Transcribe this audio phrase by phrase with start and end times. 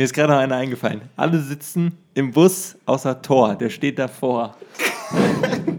[0.00, 1.02] Mir ist gerade noch einer eingefallen.
[1.14, 4.56] Alle sitzen im Bus außer Thor, der steht davor.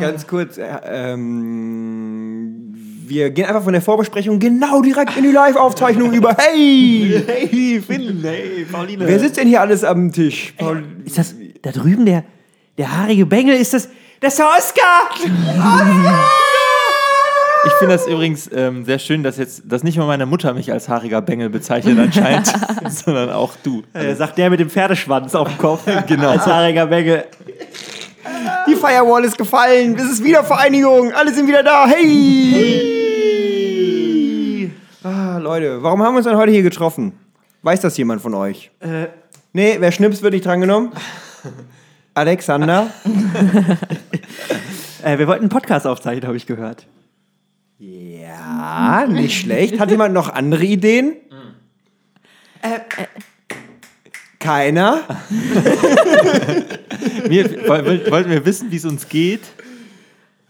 [0.00, 2.74] Ganz kurz, äh, ähm,
[3.06, 6.36] wir gehen einfach von der Vorbesprechung genau direkt in die Live-Aufzeichnung über.
[6.38, 7.24] Hey!
[7.26, 9.08] Hey, Finn, hey, Pauline.
[9.08, 10.52] Wer sitzt denn hier alles am Tisch?
[10.58, 12.22] Paul Ist das da drüben der,
[12.76, 13.56] der haarige Bengel?
[13.56, 13.88] Ist das.
[14.20, 15.08] Das ist der Oscar!
[17.66, 20.72] Ich finde das übrigens ähm, sehr schön, dass jetzt, dass nicht mal meine Mutter mich
[20.72, 22.46] als haariger Bengel bezeichnet anscheinend,
[22.88, 23.82] sondern auch du.
[23.92, 25.82] Äh, sagt der mit dem Pferdeschwanz auf dem Kopf.
[26.06, 26.30] Genau.
[26.30, 27.24] Als haariger Bengel.
[28.66, 29.94] Die Firewall ist gefallen.
[29.96, 31.12] Es ist Wiedervereinigung.
[31.12, 31.86] Alle sind wieder da.
[31.86, 33.10] Hey!
[35.02, 37.12] Ah, Leute, warum haben wir uns denn heute hier getroffen?
[37.62, 38.70] Weiß das jemand von euch?
[38.80, 39.06] Äh,
[39.52, 40.92] Nee, wer schnips, wird nicht drangenommen?
[42.14, 42.88] Alexander?
[45.02, 46.86] äh, wir wollten einen Podcast aufzeichnen, habe ich gehört.
[47.82, 49.80] Ja, nicht schlecht.
[49.80, 51.16] Hat jemand noch andere Ideen?
[54.38, 55.00] Keiner?
[57.28, 59.40] Wir, woll- wollten wir wissen, wie es uns geht?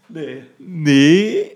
[0.09, 0.43] Nee.
[0.59, 1.51] Nee.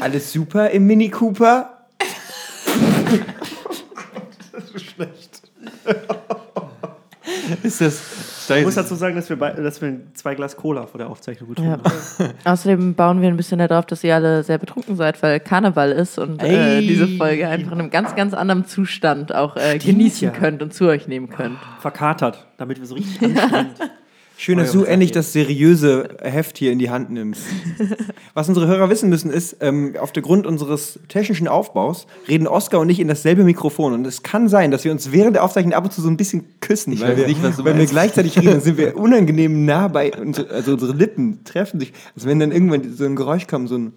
[0.00, 1.86] Alles super im Mini Cooper?
[7.62, 8.00] Ist das.
[8.50, 11.50] Ich muss dazu sagen, dass wir, bei, dass wir zwei Glas Cola vor der Aufzeichnung
[11.50, 11.90] getrunken Ja.
[12.18, 12.32] haben.
[12.44, 16.18] Außerdem bauen wir ein bisschen darauf, dass ihr alle sehr betrunken seid, weil Karneval ist
[16.18, 20.30] und äh, diese Folge einfach in einem ganz, ganz anderen Zustand auch äh, genießen ja.
[20.34, 21.58] könnt und zu euch nehmen könnt.
[21.80, 23.76] Verkatert, damit wir so richtig anstrengend.
[24.38, 27.40] Schön, dass du endlich das seriöse Heft hier in die Hand nimmst.
[28.34, 32.80] Was unsere Hörer wissen müssen, ist, ähm, auf der Grund unseres technischen Aufbaus reden Oskar
[32.80, 33.94] und ich in dasselbe Mikrofon.
[33.94, 36.18] Und es kann sein, dass wir uns während der Aufzeichnung ab und zu so ein
[36.18, 36.92] bisschen küssen.
[36.92, 39.64] Ich weil weiß wir, nicht, was du Wenn wir gleichzeitig reden, dann sind wir unangenehm
[39.64, 41.94] nah bei, uns, also unsere Lippen treffen sich.
[42.14, 43.94] Also wenn dann irgendwann so ein Geräusch kommt, so ein...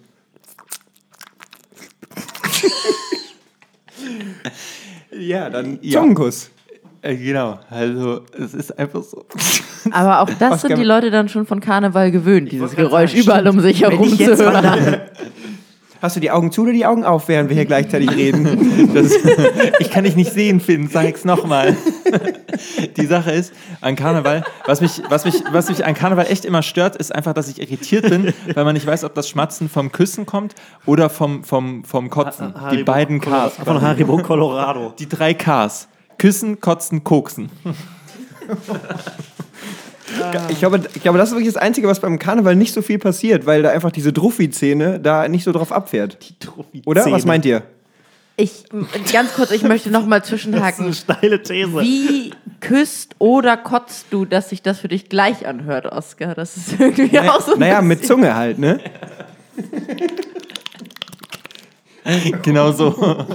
[5.18, 6.00] ja, dann Ja.
[6.00, 6.50] Zungenkuss.
[7.02, 9.24] Äh, genau, also es ist einfach so.
[9.90, 13.48] Aber auch das sind die Leute dann schon von Karneval gewöhnt, dieses Geräusch sagen, überall
[13.48, 15.00] um sich herum zu hören.
[16.02, 18.90] Hast du die Augen zu oder die Augen auf, während wir hier gleichzeitig reden?
[18.94, 19.12] Das,
[19.80, 21.76] ich kann dich nicht sehen, Finn, sag's nochmal.
[22.96, 26.62] Die Sache ist, an Karneval, was mich, was, mich, was mich an Karneval echt immer
[26.62, 29.92] stört, ist einfach, dass ich irritiert bin, weil man nicht weiß, ob das Schmatzen vom
[29.92, 30.54] Küssen kommt
[30.86, 32.54] oder vom, vom, vom Kotzen.
[32.54, 33.64] Die Haribo beiden Colorado- Ks.
[33.64, 34.94] Von Haribo Colorado.
[34.98, 35.86] Die drei Ks.
[36.20, 37.50] Küssen, Kotzen, Koksen.
[40.50, 42.98] Ich glaube, ich glaube, das ist wirklich das Einzige, was beim Karneval nicht so viel
[42.98, 46.18] passiert, weil da einfach diese Druffi-Szene da nicht so drauf abfährt.
[46.84, 47.06] Oder?
[47.10, 47.62] Was meint ihr?
[48.36, 48.64] Ich,
[49.12, 50.84] ganz kurz, ich möchte noch mal Das ist zwischenhaken.
[50.86, 51.80] eine steile These.
[51.80, 56.34] Wie küsst oder kotzt du, dass sich das für dich gleich anhört, Oskar?
[56.34, 58.78] Das ist irgendwie auch so ein Naja, mit Zunge halt, ne?
[62.42, 63.26] Genau so.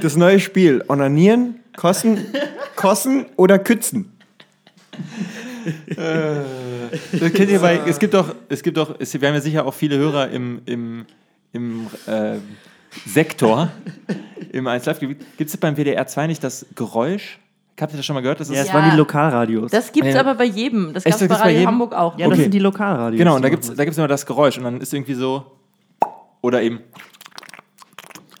[0.00, 0.84] Das neue Spiel.
[0.88, 2.18] Onanieren, kossen,
[2.76, 4.12] kossen oder kützen.
[5.96, 9.66] Das kennt ihr bei, es gibt doch, es gibt doch, es, wir haben ja sicher
[9.66, 11.06] auch viele Hörer im, im,
[11.52, 12.42] im ähm,
[13.04, 13.70] Sektor,
[14.52, 15.18] im 1 Live-Gebiet.
[15.36, 17.38] Gibt es beim WDR 2 nicht das Geräusch?
[17.78, 18.40] Habt ihr das schon mal gehört?
[18.40, 19.70] Das Ja, ist, es waren die Lokalradios.
[19.70, 20.20] Das gibt's Ja.
[20.20, 20.94] aber bei jedem.
[20.94, 21.66] Das gab's das bei bei Radio jedem?
[21.68, 22.18] Hamburg auch.
[22.18, 22.42] ja, das okay.
[22.44, 23.18] sind die Lokalradios.
[23.18, 25.14] genau, und da gibt es machen da gibt's immer das Geräusch und dann ist irgendwie
[25.14, 25.44] so,
[26.40, 26.80] oder eben.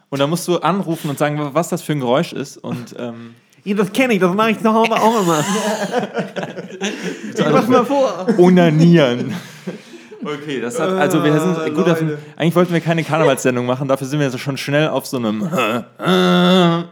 [0.08, 2.58] Und dann musst du anrufen und sagen, was das für ein Geräusch ist.
[2.58, 3.64] Und ähm, das.
[3.64, 5.40] Ja, das kenne ich, das mache ich zu Hause auch immer.
[7.34, 8.26] ich mach mal vor.
[8.38, 9.34] onanieren.
[10.24, 13.86] Okay, das hat, also wir sind Äh, gut davon, eigentlich wollten wir keine Karnevalssendung machen,
[13.86, 15.48] dafür sind wir jetzt schon schnell auf so einem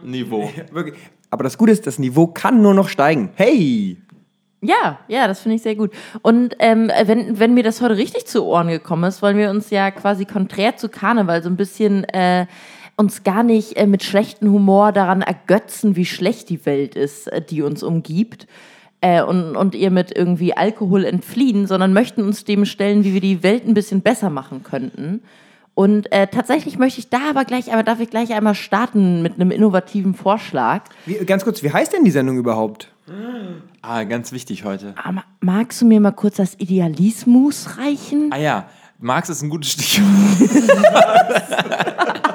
[0.03, 0.49] Niveau.
[0.71, 0.95] Wirklich.
[1.29, 3.31] Aber das Gute ist, das Niveau kann nur noch steigen.
[3.35, 3.97] Hey!
[4.61, 5.91] Ja, ja, das finde ich sehr gut.
[6.21, 9.69] Und ähm, wenn, wenn mir das heute richtig zu Ohren gekommen ist, wollen wir uns
[9.69, 12.47] ja quasi konträr zu Karneval so ein bisschen äh,
[12.97, 17.41] uns gar nicht äh, mit schlechtem Humor daran ergötzen, wie schlecht die Welt ist, äh,
[17.41, 18.47] die uns umgibt.
[19.01, 23.21] Äh, und, und ihr mit irgendwie Alkohol entfliehen, sondern möchten uns dem stellen, wie wir
[23.21, 25.21] die Welt ein bisschen besser machen könnten.
[25.73, 29.33] Und äh, tatsächlich möchte ich da aber gleich, aber darf ich gleich einmal starten mit
[29.35, 30.83] einem innovativen Vorschlag.
[31.05, 32.93] Wie, ganz kurz, wie heißt denn die Sendung überhaupt?
[33.81, 34.93] Ah, ganz wichtig heute.
[34.95, 38.29] Ah, ma- Magst du mir mal kurz das Idealismus reichen?
[38.31, 38.69] Ah ja,
[38.99, 40.07] Marx ist ein gutes Stichwort.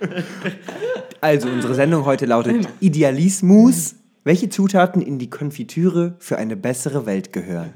[1.22, 3.96] Also, unsere Sendung heute lautet Idealismus.
[4.24, 7.74] Welche Zutaten in die Konfitüre für eine bessere Welt gehören?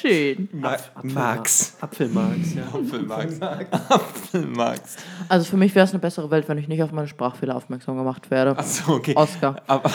[0.00, 0.48] Schön.
[0.52, 1.76] Max.
[1.80, 2.62] Apfelmarks, ja.
[2.72, 3.42] Apfelmarx.
[3.88, 4.96] Apfelmarx.
[5.28, 7.96] Also für mich wäre es eine bessere Welt, wenn ich nicht auf meine Sprachfehler aufmerksam
[7.96, 8.56] gemacht werde.
[8.56, 9.14] Achso, okay.
[9.16, 9.56] Oscar.
[9.66, 9.90] Aber,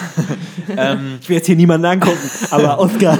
[0.75, 3.17] ähm, Ich will jetzt hier niemanden angucken, aber Oscar.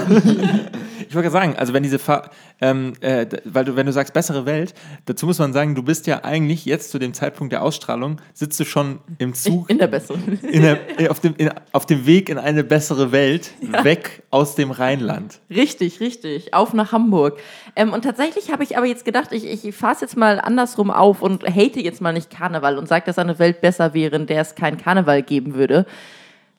[1.08, 2.30] Ich wollte sagen, also wenn diese, Fa
[2.60, 4.74] ähm, äh, weil du, wenn du sagst bessere Welt,
[5.04, 8.58] dazu muss man sagen, du bist ja eigentlich jetzt zu dem Zeitpunkt der Ausstrahlung, sitzt
[8.60, 10.38] du schon im Zug In der besseren.
[10.42, 13.50] in der, äh, auf, dem, in, auf dem Weg in eine bessere Welt,
[13.82, 15.38] weg aus dem Rheinland.
[15.50, 16.54] Richtig, richtig.
[16.54, 17.38] Auf nach Hamburg.
[17.74, 20.90] Ähm, und tatsächlich habe ich aber jetzt gedacht, ich, ich fahre es jetzt mal andersrum
[20.90, 24.26] auf und hate jetzt mal nicht Karneval und sage, dass eine Welt besser wäre, in
[24.26, 25.86] der es keinen Karneval geben würde.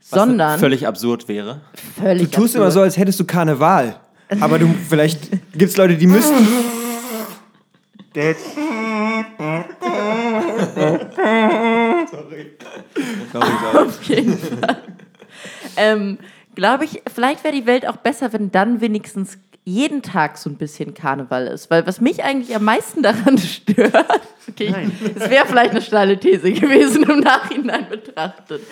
[0.10, 1.62] Was sondern völlig absurd wäre.
[2.00, 2.86] völlig Du tust immer so, absurd.
[2.86, 4.00] als hättest du Karneval.
[4.40, 6.48] Aber du, vielleicht gibt es Leute, die müssten.
[13.74, 14.84] Auf jeden Fall.
[15.78, 16.18] ähm,
[16.58, 20.56] Glaube ich, vielleicht wäre die Welt auch besser, wenn dann wenigstens jeden Tag so ein
[20.56, 21.70] bisschen Karneval ist.
[21.70, 24.74] Weil was mich eigentlich am meisten daran stört, okay,
[25.14, 28.64] es wäre vielleicht eine steile These gewesen im Nachhinein betrachtet.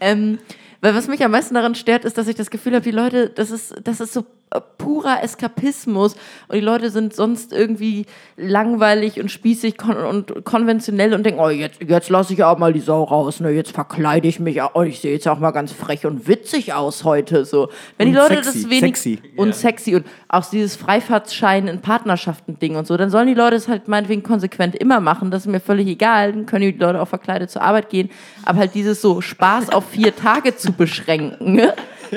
[0.00, 0.38] Ähm,
[0.80, 3.28] weil was mich am meisten daran stört, ist, dass ich das Gefühl habe, die Leute,
[3.28, 4.24] das ist, das ist so
[4.60, 6.14] purer Eskapismus
[6.48, 8.06] und die Leute sind sonst irgendwie
[8.36, 12.72] langweilig und spießig kon und konventionell und denken, oh, jetzt, jetzt lasse ich auch mal
[12.72, 13.50] die Sau raus, ne?
[13.50, 17.04] jetzt verkleide ich mich, oh, ich sehe jetzt auch mal ganz frech und witzig aus
[17.04, 17.44] heute.
[17.44, 17.68] So.
[17.98, 19.22] Wenn die Und Leute sexy, das wenig sexy.
[19.36, 23.68] und sexy und auch dieses Freifahrtschein in Partnerschaften-Ding und so, dann sollen die Leute es
[23.68, 27.08] halt meinetwegen konsequent immer machen, das ist mir völlig egal, dann können die Leute auch
[27.08, 28.10] verkleidet zur Arbeit gehen,
[28.44, 31.54] aber halt dieses so Spaß auf vier Tage zu beschränken,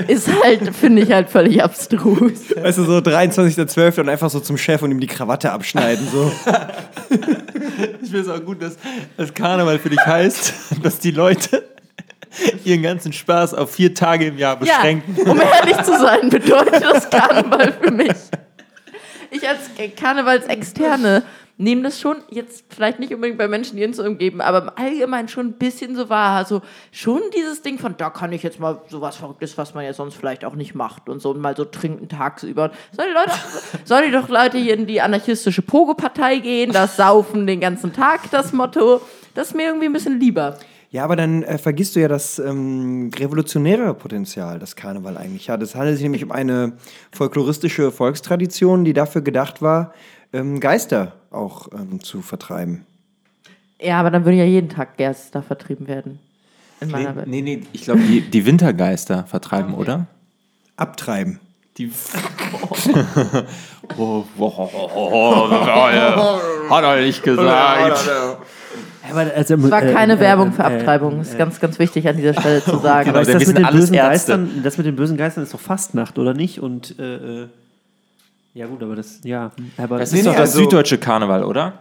[0.08, 2.56] ist halt, finde ich halt völlig abstrus.
[2.56, 4.02] Weißt du, so 23.12.
[4.02, 6.08] und einfach so zum Chef und ihm die Krawatte abschneiden.
[6.12, 6.32] So.
[8.02, 8.78] Ich finde es auch gut, dass
[9.18, 10.54] das Karneval für dich heißt,
[10.84, 11.64] dass die Leute
[12.64, 15.18] ihren ganzen Spaß auf vier Tage im Jahr beschränken.
[15.18, 18.16] Ja, um ehrlich zu sein, bedeutet das Karneval für mich.
[19.32, 19.60] Ich als
[20.00, 21.24] Karnevalsexterne
[21.58, 25.28] nehme das schon jetzt vielleicht nicht unbedingt bei Menschen, die uns umgeben, aber im Allgemeinen
[25.28, 26.38] schon ein bisschen so wahr.
[26.38, 26.62] Also
[26.92, 30.16] schon dieses Ding von, da kann ich jetzt mal sowas Verrücktes, was man ja sonst
[30.16, 32.72] vielleicht auch nicht macht und so und mal so trinken tagsüber.
[32.92, 33.40] Sollen die Leute,
[33.86, 38.30] sollen die doch Leute hier in die anarchistische Pogo-Partei gehen, das Saufen den ganzen Tag,
[38.32, 39.02] das Motto.
[39.34, 40.58] Das ist mir irgendwie ein bisschen lieber.
[40.90, 45.62] Ja, aber dann äh, vergisst du ja das ähm, revolutionäre Potenzial, das Karneval eigentlich hat.
[45.62, 46.74] Es handelt sich nämlich um eine
[47.12, 49.94] folkloristische Volkstradition, die dafür gedacht war,
[50.32, 52.86] ähm, Geister auch ähm, zu vertreiben.
[53.82, 56.20] Ja, aber dann würde ja jeden Tag Geister vertrieben werden.
[56.80, 57.28] In Nee, meiner Welt.
[57.28, 60.08] nee, nee, ich glaube, die, die Wintergeister vertreiben, oder?
[60.76, 61.40] Abtreiben.
[61.78, 61.92] Die.
[63.98, 68.00] oh, oh, oh, oh, oh, hat er nicht gesagt.
[69.10, 71.18] Aber also, Es war äh, keine äh, Werbung äh, für Abtreibung.
[71.20, 73.06] Das ist ganz, ganz wichtig an dieser Stelle zu sagen.
[73.06, 74.32] Genau, Aber ist denn das mit den bösen Ärzte.
[74.34, 76.60] Geistern, das mit den bösen Geistern ist doch Fastnacht, oder nicht?
[76.62, 77.48] Und äh, äh,
[78.58, 81.44] ja gut, aber das, ja, aber Das Nee, ist nee, doch das also- süddeutsche Karneval,
[81.44, 81.74] oder?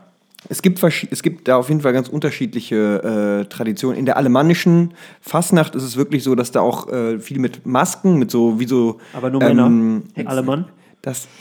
[0.48, 0.80] Es gibt,
[1.10, 3.98] es gibt da auf jeden Fall ganz unterschiedliche äh, Traditionen.
[3.98, 8.16] In der alemannischen Fastnacht ist es wirklich so, dass da auch äh, viel mit Masken,
[8.18, 9.00] mit so wie so.
[9.12, 10.66] aber nur ähm, Männer, alle Mann.
[11.02, 11.26] Das,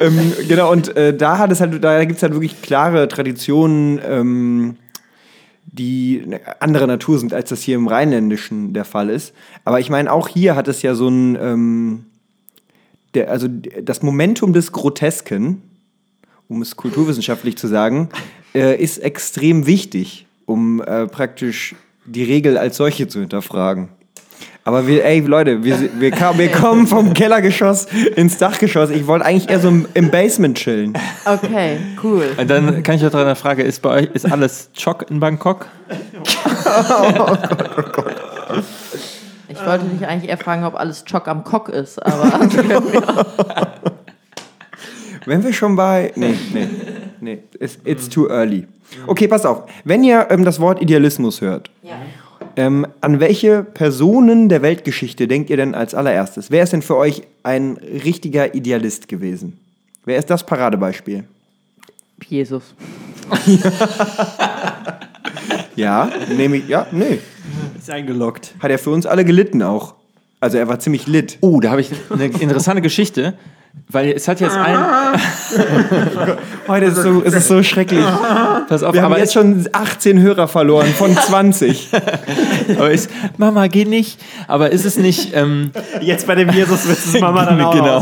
[0.00, 4.00] ähm, genau, und äh, da hat es halt, da gibt es halt wirklich klare Traditionen,
[4.06, 4.76] ähm,
[5.72, 9.34] die eine andere Natur sind, als das hier im Rheinländischen der Fall ist.
[9.64, 12.06] Aber ich meine, auch hier hat es ja so ein, ähm,
[13.14, 15.62] der, also das Momentum des Grotesken,
[16.48, 18.08] um es kulturwissenschaftlich zu sagen,
[18.54, 21.74] äh, ist extrem wichtig, um äh, praktisch
[22.06, 23.90] die Regel als solche zu hinterfragen.
[24.68, 28.90] Aber wir, ey, Leute, wir, wir, kam, wir kommen vom Kellergeschoss ins Dachgeschoss.
[28.90, 30.92] Ich wollte eigentlich eher so im, Basement chillen.
[31.24, 32.26] Okay, cool.
[32.36, 35.64] Und dann kann ich auch eine Frage, ist bei euch ist alles Chok in Bangkok?
[39.48, 42.38] Ich wollte dich eigentlich eher fragen, ob alles Chock am Cock ist, aber
[45.24, 46.12] Wenn wir schon bei.
[46.14, 46.68] Nee, nee,
[47.20, 47.38] nee.
[47.58, 48.66] It's, it's too early.
[49.06, 49.64] Okay, pass auf.
[49.84, 51.70] Wenn ihr ähm, das Wort Idealismus hört,
[52.58, 56.50] ähm, an welche Personen der Weltgeschichte denkt ihr denn als allererstes?
[56.50, 59.58] Wer ist denn für euch ein richtiger Idealist gewesen?
[60.04, 61.24] Wer ist das Paradebeispiel?
[62.26, 62.74] Jesus.
[65.78, 66.66] Ja, nehme ich.
[66.66, 67.20] Ja, nee.
[67.78, 68.52] Ist eingeloggt.
[68.58, 69.94] Hat er für uns alle gelitten auch.
[70.40, 71.38] Also er war ziemlich lit.
[71.40, 73.34] Oh, da habe ich eine interessante Geschichte,
[73.88, 74.76] weil es hat jetzt ein.
[76.68, 78.04] Heute ist es so, es ist so schrecklich.
[78.68, 81.90] Pass auf, Wir haben aber jetzt schon 18 Hörer verloren von 20.
[82.76, 84.20] aber es, Mama, geh nicht.
[84.46, 85.34] Aber ist es nicht.
[85.34, 85.70] Ähm,
[86.00, 87.98] Jetzt bei dem Jesus wird es Mama dann auch genau.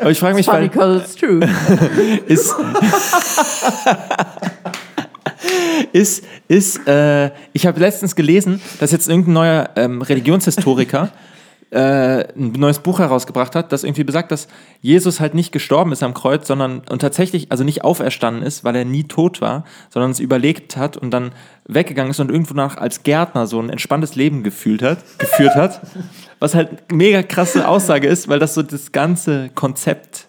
[0.00, 1.40] Aber ich frage mich, Funny weil because it's true.
[2.26, 2.54] ist.
[5.92, 11.10] ist, ist, äh, ich habe letztens gelesen, dass jetzt irgendein neuer ähm, Religionshistoriker
[11.72, 14.46] äh, ein neues Buch herausgebracht hat, das irgendwie besagt, dass
[14.82, 18.76] Jesus halt nicht gestorben ist am Kreuz, sondern und tatsächlich, also nicht auferstanden ist, weil
[18.76, 21.32] er nie tot war, sondern es überlegt hat und dann
[21.66, 25.80] weggegangen ist und irgendwo nach als Gärtner so ein entspanntes Leben gefühlt hat, geführt hat.
[26.40, 30.26] Was halt eine mega krasse Aussage ist, weil das so das ganze Konzept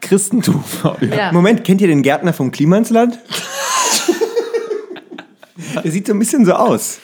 [0.00, 0.62] Christentum
[1.00, 1.32] Ja.
[1.32, 3.18] Moment, kennt ihr den Gärtner vom Klimansland?
[5.84, 7.00] Der sieht so ein bisschen so aus.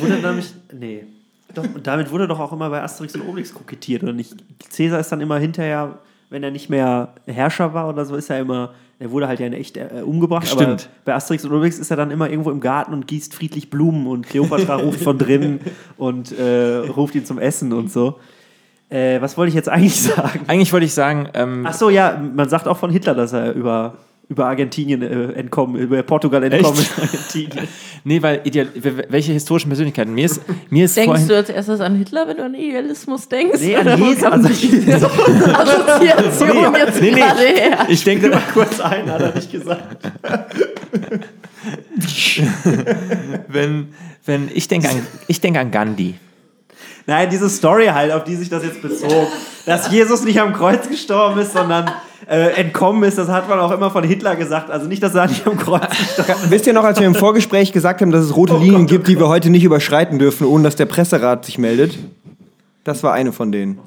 [0.00, 0.52] Wurde nämlich.
[0.72, 1.04] Nee.
[1.54, 4.34] Doch, und damit wurde doch auch immer bei Asterix und Obelix kokettiert, oder nicht?
[4.68, 5.98] Cäsar ist dann immer hinterher,
[6.30, 8.72] wenn er nicht mehr Herrscher war oder so, ist er immer.
[8.98, 10.88] Er wurde halt ja in echt äh, umgebracht, aber Stimmt.
[11.04, 14.06] bei Asterix und Obelix ist er dann immer irgendwo im Garten und gießt friedlich Blumen
[14.06, 15.60] und Kleopatra ruft von drinnen
[15.96, 18.20] und äh, ruft ihn zum Essen und so.
[18.88, 20.40] Äh, was wollte ich jetzt eigentlich sagen?
[20.46, 23.54] Eigentlich wollte ich sagen, ähm, Ach so, ja, man sagt auch von Hitler, dass er
[23.54, 23.94] über,
[24.32, 26.98] über Argentinien äh, entkommen, über Portugal entkommen Echt?
[26.98, 27.68] Argentinien.
[28.04, 28.68] nee, weil ideal,
[29.08, 30.14] welche historischen Persönlichkeiten?
[30.14, 33.28] Mir ist, mir ist Denkst vorhin, du als erstes an Hitler, wenn du an Idealismus
[33.28, 33.60] denkst?
[33.60, 34.24] Nee, an Jesus.
[34.24, 37.20] Also, die Assoziation jetzt nee, nee.
[37.20, 37.86] gerade her?
[37.88, 40.10] ich denke, kurz ein, hat er nicht gesagt.
[43.48, 43.88] wenn,
[44.24, 46.14] wenn ich denke an, ich denke an Gandhi.
[47.06, 49.28] Nein, diese Story halt, auf die sich das jetzt bezog,
[49.66, 51.90] dass Jesus nicht am Kreuz gestorben ist, sondern
[52.28, 54.70] äh, entkommen ist, das hat man auch immer von Hitler gesagt.
[54.70, 57.72] Also nicht, dass er nicht am Kreuz gestorben Wisst ihr noch, als wir im Vorgespräch
[57.72, 60.76] gesagt haben, dass es rote Linien gibt, die wir heute nicht überschreiten dürfen, ohne dass
[60.76, 61.98] der Presserat sich meldet?
[62.84, 63.78] Das war eine von denen.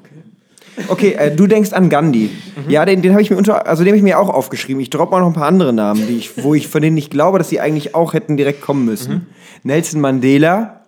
[0.88, 2.30] Okay, äh, du denkst an Gandhi.
[2.68, 4.80] Ja, den, den habe ich mir unter, also den habe ich mir auch aufgeschrieben.
[4.80, 7.08] Ich droppe mal noch ein paar andere Namen, die ich, wo ich von denen ich
[7.08, 9.26] glaube, dass sie eigentlich auch hätten direkt kommen müssen.
[9.62, 10.80] Nelson Mandela,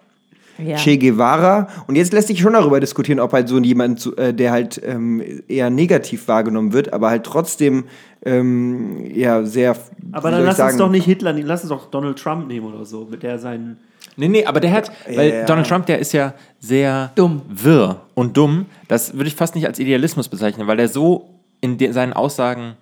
[0.59, 0.77] Ja.
[0.77, 1.69] Che Guevara.
[1.87, 5.23] Und jetzt lässt sich schon darüber diskutieren, ob halt so jemand, äh, der halt ähm,
[5.47, 7.85] eher negativ wahrgenommen wird, aber halt trotzdem
[8.25, 9.77] ähm, ja sehr.
[10.13, 10.79] Aber dann lass uns sagen?
[10.79, 13.79] doch nicht Hitler nehmen, lass uns doch Donald Trump nehmen oder so, mit der seinen.
[14.17, 15.45] Nee, nee, aber der hat, weil Ja.
[15.45, 17.43] Donald Trump, der ist ja sehr Dumm.
[17.49, 18.67] wirr und dumm.
[18.89, 21.29] Das würde ich fast nicht als Idealismus bezeichnen, weil er so
[21.61, 22.73] in de seinen Aussagen.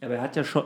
[0.00, 0.64] Aber er hat ja schon.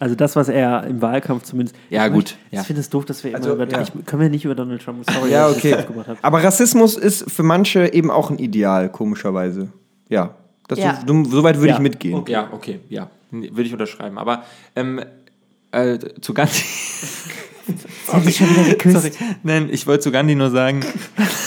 [0.00, 1.74] Also das, was er im Wahlkampf zumindest.
[1.90, 2.60] Ja, ich gut, möchte- ja.
[2.60, 3.68] Ich finde es doof, dass wir immer Also, über.
[3.68, 3.80] ja.
[3.82, 5.04] Ich, können wir nicht über Donald Trump.
[5.10, 5.70] Sorry, Ja, dass ich okay.
[5.72, 6.18] das aufgemacht habe.
[6.22, 9.68] Aber Rassismus ist für manche eben auch ein Ideal, komischerweise.
[10.08, 10.34] Ja.
[10.68, 11.00] Das Ja.
[11.06, 11.74] So, so weit würde Ja.
[11.74, 12.14] ich mitgehen.
[12.14, 12.32] Okay.
[12.32, 13.10] Ja, okay, ja.
[13.30, 14.16] Nee, Würde ich unterschreiben.
[14.18, 14.44] Aber
[14.76, 15.00] ähm,
[15.72, 16.62] äh, zu Gandhi.
[18.06, 19.12] Sorry, sorry.
[19.42, 20.82] Nein, ich wollte zu Gandhi nur sagen,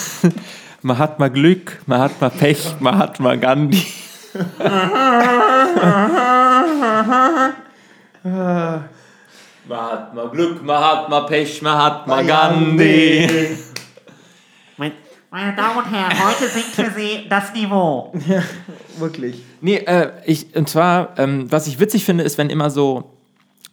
[0.84, 3.82] man hat mal Glück, man hat mal Pech, man hat mal Gandhi.
[8.24, 8.86] Man
[9.70, 13.28] hat mal Glück, man hat mal Pech, man hat mal Gandhi.
[14.78, 14.92] Mein,
[15.32, 18.14] Meine Damen und Herren, heute singt für Sie das Niveau.
[19.00, 19.44] Wirklich.
[19.62, 23.12] Nee, äh, ich, und zwar, ähm, was ich witzig finde, ist, wenn immer so,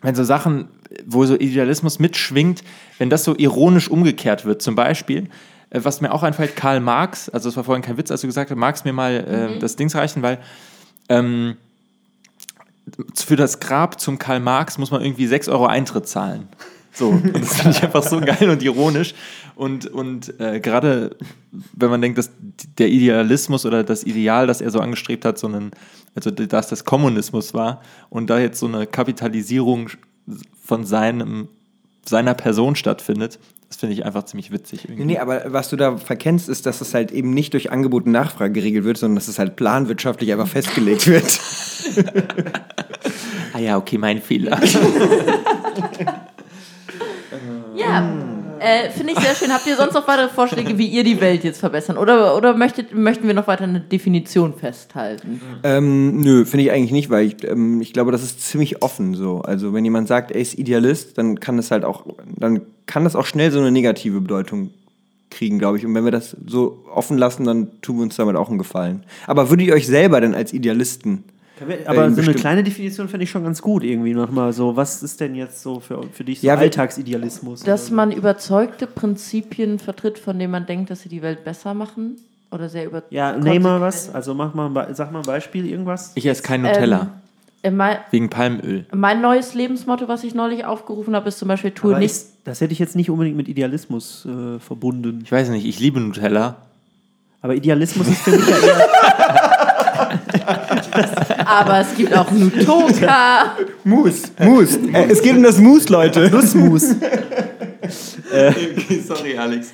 [0.01, 0.69] wenn so Sachen,
[1.05, 2.63] wo so Idealismus mitschwingt,
[2.97, 4.63] wenn das so ironisch umgekehrt wird.
[4.63, 5.29] Zum Beispiel,
[5.69, 8.29] äh, was mir auch einfällt, Karl Marx, also es war vorhin kein Witz, als du
[8.29, 10.39] gesagt hast, magst mir mal äh, das Dings reichen, weil
[11.11, 11.57] ähm,
[13.15, 16.49] für das Grab zum Karl Marx muss man irgendwie 6 Euro Eintritt zahlen.
[16.93, 19.15] So, und das finde ich einfach so geil und ironisch.
[19.55, 21.17] Und, und äh, gerade
[21.73, 22.31] wenn man denkt, dass
[22.79, 25.71] der Idealismus oder das Ideal, das er so angestrebt hat, so einen,
[26.15, 29.91] also dass das Kommunismus war und da jetzt so eine Kapitalisierung
[30.63, 31.49] von seinem,
[32.05, 34.85] seiner Person stattfindet, das finde ich einfach ziemlich witzig.
[34.85, 35.05] Irgendwie.
[35.05, 38.13] Nee, aber was du da verkennst, ist, dass es halt eben nicht durch Angebot und
[38.13, 41.39] Nachfrage geregelt wird, sondern dass es halt planwirtschaftlich einfach festgelegt wird.
[43.55, 44.61] Ah ja, okay, mein Fehler.
[47.77, 48.13] Ja,
[48.59, 49.53] äh, finde ich sehr schön.
[49.53, 51.97] Habt ihr sonst noch weitere Vorschläge, wie ihr die Welt jetzt verbessern?
[51.97, 55.41] Oder, oder möchtet, möchten wir noch weiter eine Definition festhalten?
[55.63, 59.15] ähm, nö, finde ich eigentlich nicht, weil ich, ähm, ich glaube, das ist ziemlich offen
[59.15, 59.43] so.
[59.43, 63.15] Also wenn jemand sagt, er ist Idealist, dann kann das halt auch, dann kann das
[63.15, 64.71] auch schnell so eine negative Bedeutung
[65.31, 65.87] kriegen, glaube ich.
[65.87, 69.05] Und wenn wir das so offen lassen, dann tun wir uns damit auch einen Gefallen.
[69.27, 71.38] Aber würdet ihr euch selber denn als Idealisten Äh,
[71.87, 74.77] Aber so eine kleine Definition finde ich schon ganz gut irgendwie nochmal so.
[74.77, 77.63] Was ist denn jetzt so für, für dich so Ja, Alltagsidealismus?
[77.63, 82.17] Dass man überzeugte Prinzipien vertritt, von denen man denkt, dass sie die Welt besser machen?
[82.51, 84.15] Oder sehr über Ja, name mal was.
[84.15, 86.13] Also mach mal, sag mal ein Beispiel, irgendwas.
[86.15, 87.09] Ich esse kein Nutella,
[87.63, 88.87] Äh, mein, wegen Palmöl.
[88.95, 92.33] mein neues Lebensmotto, was ich neulich aufgerufen habe, ist zum Beispiel, tue Aber nicht ist,
[92.45, 95.21] das hätte ich jetzt nicht unbedingt mit Idealismus äh, verbunden.
[95.25, 96.57] Ich weiß nicht, ich liebe Nutella.
[97.43, 98.89] Aber Idealismus ist für mich ja eher.
[101.49, 103.57] Aber es gibt auch Nutoka.
[103.85, 104.77] Mus, Mus.
[104.77, 106.31] Äh, es geht um das Mus, Leute.
[106.31, 106.83] Nussmus.
[109.07, 109.73] Sorry, Alex.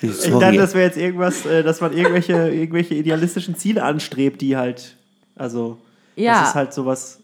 [0.00, 4.56] Ich dachte, das wäre jetzt irgendwas, äh, dass man irgendwelche, irgendwelche idealistischen Ziele anstrebt, die
[4.56, 4.96] halt.
[5.36, 5.78] Also.
[6.16, 6.40] Ja.
[6.40, 7.20] Das ist halt sowas.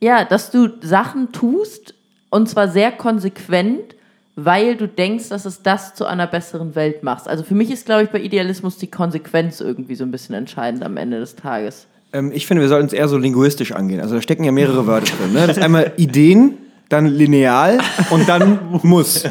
[0.00, 1.94] Ja, dass du Sachen tust
[2.30, 3.94] und zwar sehr konsequent,
[4.44, 7.28] weil du denkst, dass es das zu einer besseren Welt macht.
[7.28, 10.82] Also für mich ist, glaube ich, bei Idealismus die Konsequenz irgendwie so ein bisschen entscheidend
[10.82, 11.86] am Ende des Tages.
[12.12, 14.00] Ähm, ich finde, wir sollten es eher so linguistisch angehen.
[14.00, 15.32] Also da stecken ja mehrere Wörter drin.
[15.32, 15.46] Ne?
[15.46, 17.78] Das ist einmal Ideen, dann lineal
[18.10, 19.24] und dann muss.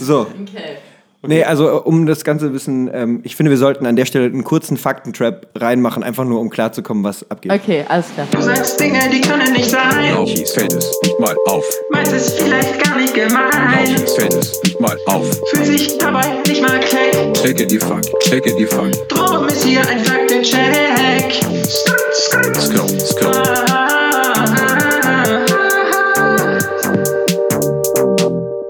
[0.00, 0.20] So.
[0.20, 0.78] Okay.
[1.26, 4.44] Nee, also um das Ganze bisschen, ähm, ich finde, wir sollten an der Stelle einen
[4.44, 7.52] kurzen Faktentrap reinmachen, einfach nur um klarzukommen, was abgeht.
[7.52, 8.26] Okay, alles klar.
[8.30, 10.14] Du sagst Dinge, die können nicht sein.
[10.14, 11.64] Lauchis fällt es nicht mal auf.
[11.90, 13.50] Meinst es vielleicht gar nicht gemein.
[13.94, 15.26] Lauchis fällt es nicht mal auf.
[15.50, 17.34] Fühlt sich dabei nicht mal keck.
[17.34, 18.92] Checke die Fuck, checke die Fuck.
[19.08, 21.32] Drum ist hier ein Faktencheck.
[21.64, 22.56] Skrt, skrt.
[22.56, 23.85] Skirt, skirt.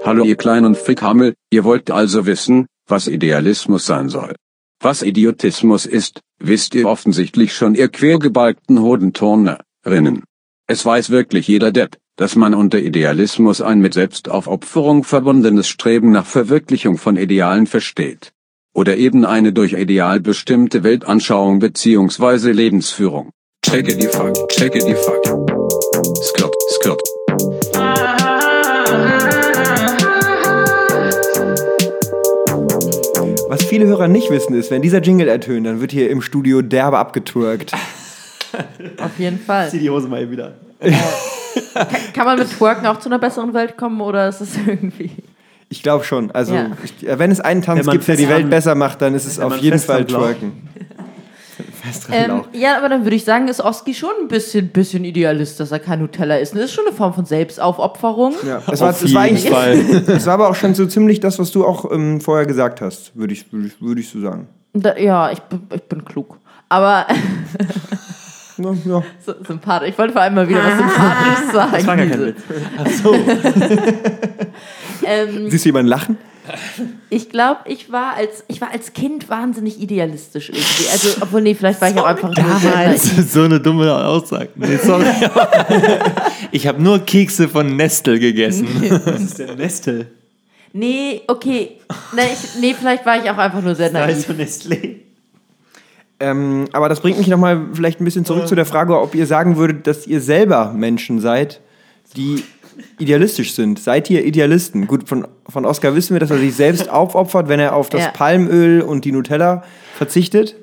[0.07, 4.35] Hallo ihr kleinen Fickhammel, ihr wollt also wissen, was Idealismus sein soll.
[4.79, 10.23] Was Idiotismus ist, wisst ihr offensichtlich schon ihr quergebalgten Hodenturnerinnen.
[10.65, 16.25] Es weiß wirklich jeder Depp, dass man unter Idealismus ein mit Selbstaufopferung verbundenes Streben nach
[16.25, 18.31] Verwirklichung von Idealen versteht.
[18.73, 22.53] Oder eben eine durch Ideal bestimmte Weltanschauung bzw.
[22.53, 23.31] Lebensführung.
[23.61, 25.25] Checke die Fuck, checke die Fuck.
[26.23, 27.01] Skirt, skirt.
[33.67, 36.97] Viele Hörer nicht wissen ist, wenn dieser Jingle ertönt, dann wird hier im Studio derbe
[36.97, 37.73] abgetwerkt.
[38.99, 39.69] Auf jeden Fall.
[39.69, 40.53] Zieh die Hose mal eben wieder.
[42.13, 45.11] Kann man mit Twerken auch zu einer besseren Welt kommen oder ist es irgendwie.
[45.69, 46.31] Ich glaube schon.
[46.31, 46.71] Also, Ja.
[46.83, 49.39] ich, äh, wenn es einen Tanz gibt, der die Welt besser macht, dann ist es
[49.39, 50.05] auf jeden Fall.
[50.05, 50.53] Twerken.
[52.11, 55.71] Ähm, ja, aber dann würde ich sagen, ist Oski schon ein bisschen, bisschen Idealist, dass
[55.71, 56.53] er kein Nutella isst.
[56.55, 58.33] Das ist schon eine Form von Selbstaufopferung.
[58.45, 59.73] Ja, es war, es war eigentlich, Fall.
[60.07, 63.15] es war aber auch schon so ziemlich das, was du auch ähm, vorher gesagt hast,
[63.15, 64.47] würde ich, würde ich, würde ich so sagen.
[64.73, 66.37] Da, ja, ich, bin- ich bin klug.
[66.69, 67.05] Aber
[68.59, 69.03] Ja, ja.
[69.23, 69.89] so, sympathisch.
[69.89, 71.71] Ich wollte vor allem mal wieder was Sympathisches sagen.
[71.73, 72.41] Das war gar kein Witz.
[75.05, 76.17] ähm, Siehst du jemanden lachen?
[77.09, 80.89] ich glaube, ich war als ich war als Kind wahnsinnig idealistisch irgendwie.
[80.91, 82.31] Also, obwohl nee, vielleicht war ich auch einfach
[82.93, 84.49] ist so eine dumme Aussage.
[84.55, 85.05] Nee, sorry.
[86.51, 88.67] ich habe nur Kekse von Nestle gegessen.
[89.07, 90.07] Das ist der Nestle.
[90.73, 91.77] Nee, okay.
[92.13, 94.29] Nee, ich, nee, vielleicht war ich auch einfach nur sehr naiv.
[94.29, 94.97] Also Nestlé.
[96.19, 99.27] Ähm, aber das bringt mich nochmal vielleicht ein bisschen zurück zu der Frage, ob ihr
[99.27, 101.61] sagen würdet, dass ihr selber Menschen seid,
[102.15, 102.43] die
[102.99, 103.79] idealistisch sind.
[103.79, 104.87] Seid ihr Idealisten?
[104.87, 108.01] Gut, von, von Oscar wissen wir, dass er sich selbst aufopfert, wenn er auf das
[108.05, 108.09] Ja.
[108.11, 109.63] Palmöl und die Nutella
[109.95, 110.55] verzichtet.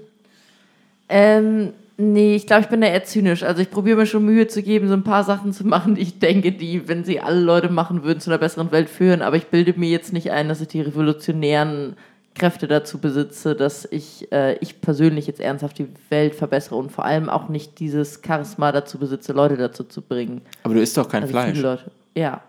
[1.09, 3.42] Ähm, nee, ich glaube, ich bin da eher zynisch.
[3.42, 6.03] Also ich probiere mir schon Mühe zu geben, so ein paar Sachen zu machen, die
[6.03, 9.22] ich denke, die, wenn sie alle Leute machen würden, zu einer besseren Welt führen.
[9.22, 11.96] Aber ich bilde mir jetzt nicht ein, dass ich die revolutionären
[12.35, 17.05] Kräfte dazu besitze, dass ich, äh, ich persönlich jetzt ernsthaft die Welt verbessere und vor
[17.05, 20.40] allem auch nicht dieses Charisma dazu besitze, Leute dazu zu bringen.
[20.64, 21.53] Aber du isst doch kein Also Fleisch.
[21.53, 21.90] viele Leute.
[22.16, 22.42] Ja.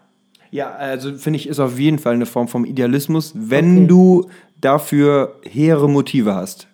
[0.51, 3.87] Ja, also finde ich, ist auf jeden Fall eine Form vom Idealismus, wenn Okay.
[3.87, 4.29] du
[4.61, 6.67] dafür hehre Motive hast.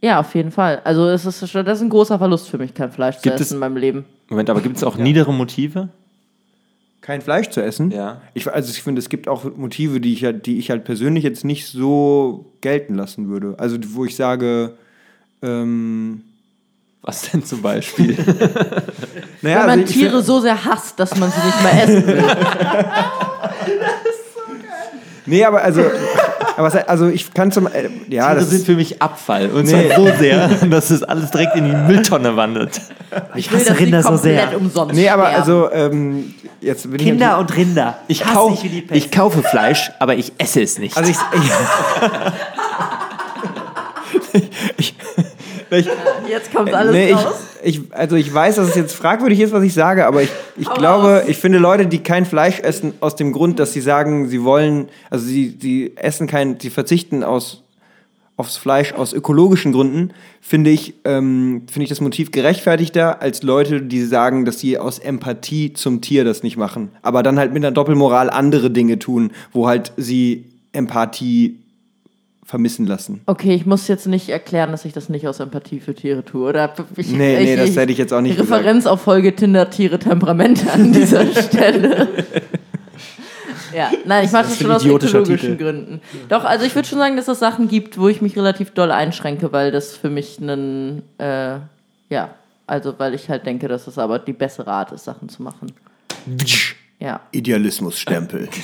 [0.00, 0.80] Ja, auf jeden Fall.
[0.84, 3.34] Also es ist, schon- das ist ein großer Verlust für mich, kein Fleisch zu Gibt
[3.34, 4.04] essen es- in meinem Leben.
[4.30, 5.88] Moment, aber gibt es auch niedere Motive?
[7.02, 7.90] Kein Fleisch zu essen?
[7.90, 8.20] Ja.
[8.34, 11.24] Ich, also ich finde, es gibt auch Motive, die ich, halt, die ich halt persönlich
[11.24, 13.54] jetzt nicht so gelten lassen würde.
[13.58, 14.74] Also wo ich sage,
[15.42, 16.22] ähm,
[17.02, 18.14] Was denn zum Beispiel?
[19.42, 22.06] naja, Wenn man also ich Tiere so sehr hasst, dass man sie nicht mehr essen
[22.06, 22.24] will.
[25.26, 25.82] Nee, aber also,
[26.56, 29.50] aber also ich kann zum, äh, ja, das das sind für mich Abfall.
[29.50, 29.88] Und Nee.
[29.90, 32.80] zwar so sehr, dass es alles direkt in die Mülltonne wandert.
[33.36, 34.56] Ich will, hasse sie Rinder so sehr.
[34.56, 37.38] umsonst Nee, aber also, ähm, jetzt bin Kinder ich.
[37.40, 37.98] und Rinder.
[38.08, 38.96] Ich, Hasse kau ich wie die Pest.
[39.04, 40.96] ich kaufe Fleisch, aber ich esse es nicht.
[40.96, 41.50] Also ich, ich,
[45.70, 45.88] ich,
[46.28, 47.46] Jetzt kommt alles nee, ich, raus.
[47.62, 50.68] ich, also ich weiß, dass es jetzt fragwürdig ist, was ich sage, aber ich, ich
[50.68, 51.22] Hau glaube, raus.
[51.26, 54.88] ich finde Leute, die kein Fleisch essen, aus dem Grund, dass sie sagen, sie wollen,
[55.10, 57.62] also sie, sie essen kein, sie verzichten aus,
[58.36, 63.82] aufs Fleisch aus ökologischen Gründen, finde ich, ähm, finde ich das Motiv gerechtfertigter als Leute,
[63.82, 67.62] die sagen, dass sie aus Empathie zum Tier das nicht machen, aber dann halt mit
[67.62, 71.58] einer Doppelmoral andere Dinge tun, wo halt sie Empathie
[72.50, 73.20] vermissen lassen.
[73.26, 76.48] Okay, ich muss jetzt nicht erklären, dass ich das nicht aus Empathie für Tiere tue.
[76.48, 80.00] Oder ich, Nee, nee, das hätte ich jetzt auch nicht Referenz auf Folge Tinder, Tiere,
[80.00, 82.08] Temperamente an dieser Stelle.
[83.72, 85.56] ja, nein, ich mache das, ist schon aus Titel.
[85.56, 86.00] Gründen.
[86.28, 88.90] Doch, also ich würde schon sagen, dass es Sachen gibt, wo ich mich relativ doll
[88.90, 91.58] einschränke, weil das für mich ein, äh,
[92.08, 92.30] ja,
[92.66, 95.72] also weil ich halt denke, dass es aber die bessere Art ist, Sachen zu machen.
[97.00, 97.20] Ja.
[97.32, 98.48] Idealismusstempel.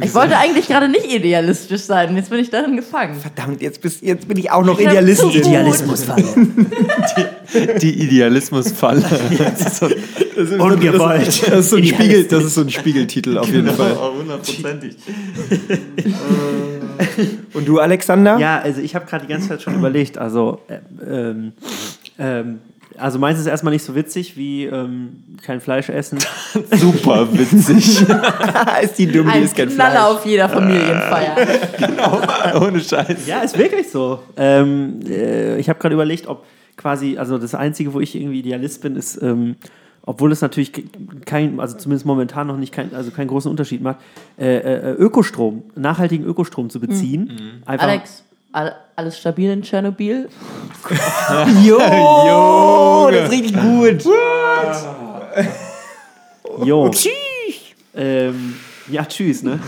[0.00, 3.20] Ich wollte eigentlich gerade nicht idealistisch sein, jetzt bin ich darin gefangen.
[3.20, 5.34] Verdammt, jetzt, bist, jetzt bin ich auch noch zu gut.
[5.34, 6.24] Idealismusfalle.
[7.82, 9.04] Die Idealismusfalle.
[9.38, 11.26] Das ist so- Ungewollt.
[11.26, 13.96] Das, das, ist so ein Spiegel, das ist so ein Spiegeltitel auf jeden Fall.
[14.18, 14.96] hundertprozentig.
[17.52, 18.38] Und du, Alexander?
[18.38, 21.52] Ja, also ich habe gerade die ganze Zeit schon überlegt, also äh, ähm,
[22.18, 22.60] ähm,
[22.98, 26.18] also meins ist erstmal nicht so witzig wie ähm, kein Fleisch essen.
[26.72, 28.02] Super witzig.
[28.82, 30.02] ist die dumm, die ist kein Knaller Fleisch.
[30.16, 31.36] auf jeder Familienfeier.
[32.62, 33.26] Ohne Scheiß.
[33.26, 34.20] Ja, ist wirklich so.
[34.36, 36.44] Ähm, äh, ich habe gerade überlegt, ob
[36.76, 39.56] quasi, also das Einzige, wo ich irgendwie Idealist bin, ist, ähm,
[40.06, 40.82] obwohl es natürlich ke-
[41.24, 43.96] kein, also zumindest momentan noch nicht kein, also keinen großen Unterschied macht,
[44.38, 47.62] äh, äh, Ökostrom, nachhaltigen Ökostrom zu beziehen.
[47.64, 50.28] Einfach, Alex, alles stabil in Tschernobyl?
[51.64, 54.04] Jo, das ist richtig gut.
[56.64, 56.90] Jo.
[57.96, 58.54] ähm,
[58.88, 59.58] ja, tschüss, ne?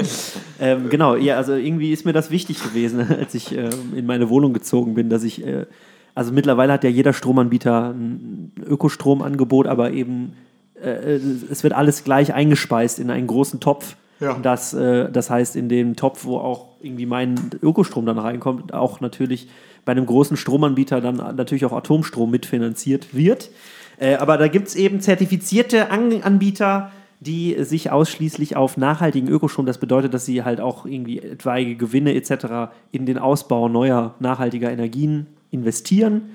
[0.60, 4.28] ähm, genau, ja, also irgendwie ist mir das wichtig gewesen, als ich ähm, in meine
[4.28, 5.66] Wohnung gezogen bin, dass ich, äh,
[6.14, 10.34] also mittlerweile hat ja jeder Stromanbieter ein Ökostromangebot, aber eben
[10.82, 11.18] äh,
[11.50, 13.96] es wird alles gleich eingespeist in einen großen Topf.
[14.20, 14.38] Ja.
[14.40, 19.00] Das, äh, das heißt, in dem Topf, wo auch irgendwie mein Ökostrom dann reinkommt, auch
[19.00, 19.48] natürlich
[19.84, 23.50] bei einem großen Stromanbieter dann natürlich auch Atomstrom mitfinanziert wird.
[23.98, 29.66] Äh, aber da gibt es eben zertifizierte An Anbieter, die sich ausschließlich auf nachhaltigen Ökostrom,
[29.66, 32.70] das bedeutet, dass sie halt auch irgendwie etwaige Gewinne etc.
[32.92, 36.30] in den Ausbau neuer nachhaltiger Energien investieren.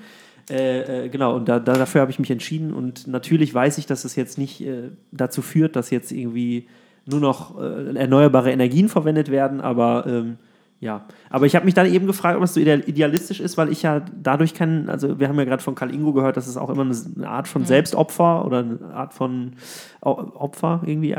[0.50, 2.74] Äh, äh, genau, und da, da, dafür habe ich mich entschieden.
[2.74, 6.66] Und natürlich weiß ich, dass es jetzt nicht äh, dazu führt, dass jetzt irgendwie
[7.06, 10.36] nur noch äh, erneuerbare Energien verwendet werden, aber ähm,
[10.80, 11.06] ja.
[11.30, 13.82] Aber ich habe mich dann eben gefragt, ob es so ideal- idealistisch ist, weil ich
[13.82, 16.68] ja dadurch kann, also wir haben ja gerade von Karl Ingo gehört, dass es auch
[16.68, 19.52] immer eine, Art von Selbstopfer oder eine Art von
[20.00, 21.16] Opfer irgendwie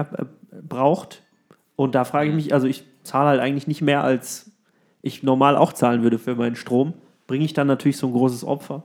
[0.68, 1.24] braucht.
[1.76, 4.52] Und da frage ich mich, also ich zahle halt eigentlich nicht mehr, als
[5.02, 6.94] ich normal auch zahlen würde für meinen Strom.
[7.28, 8.84] Bringe ich dann natürlich so ein großes Opfer?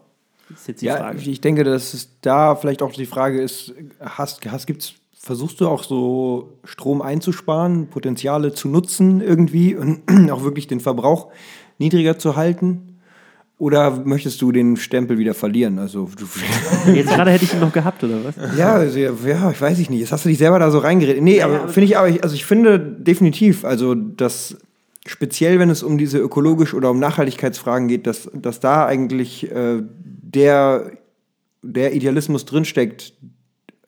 [0.49, 1.19] Das ist jetzt die Ja, Frage.
[1.19, 5.69] ich denke, dass es da vielleicht auch die Frage ist, hast, hast, gibt's, versuchst du
[5.69, 11.29] auch so Strom einzusparen, Potenziale zu nutzen irgendwie und auch wirklich den Verbrauch
[11.79, 12.87] niedriger zu halten?
[13.59, 15.79] Oder möchtest du den Stempel wieder verlieren?
[15.79, 16.25] Also, du,
[16.95, 18.35] Jetzt gerade hätte ich ihn noch gehabt, oder was?
[18.57, 20.01] ja, also, ja, ich weiß ich nicht.
[20.01, 21.23] Jetzt hast du dich selber da so reingeredet.
[21.23, 24.57] Nee, aber finde ich, aber ich, also ich finde definitiv, also dass
[25.07, 29.83] speziell, wenn es um diese ökologisch oder um Nachhaltigkeitsfragen geht, dass, dass da eigentlich äh,
[30.03, 30.93] der,
[31.61, 33.13] der Idealismus drinsteckt,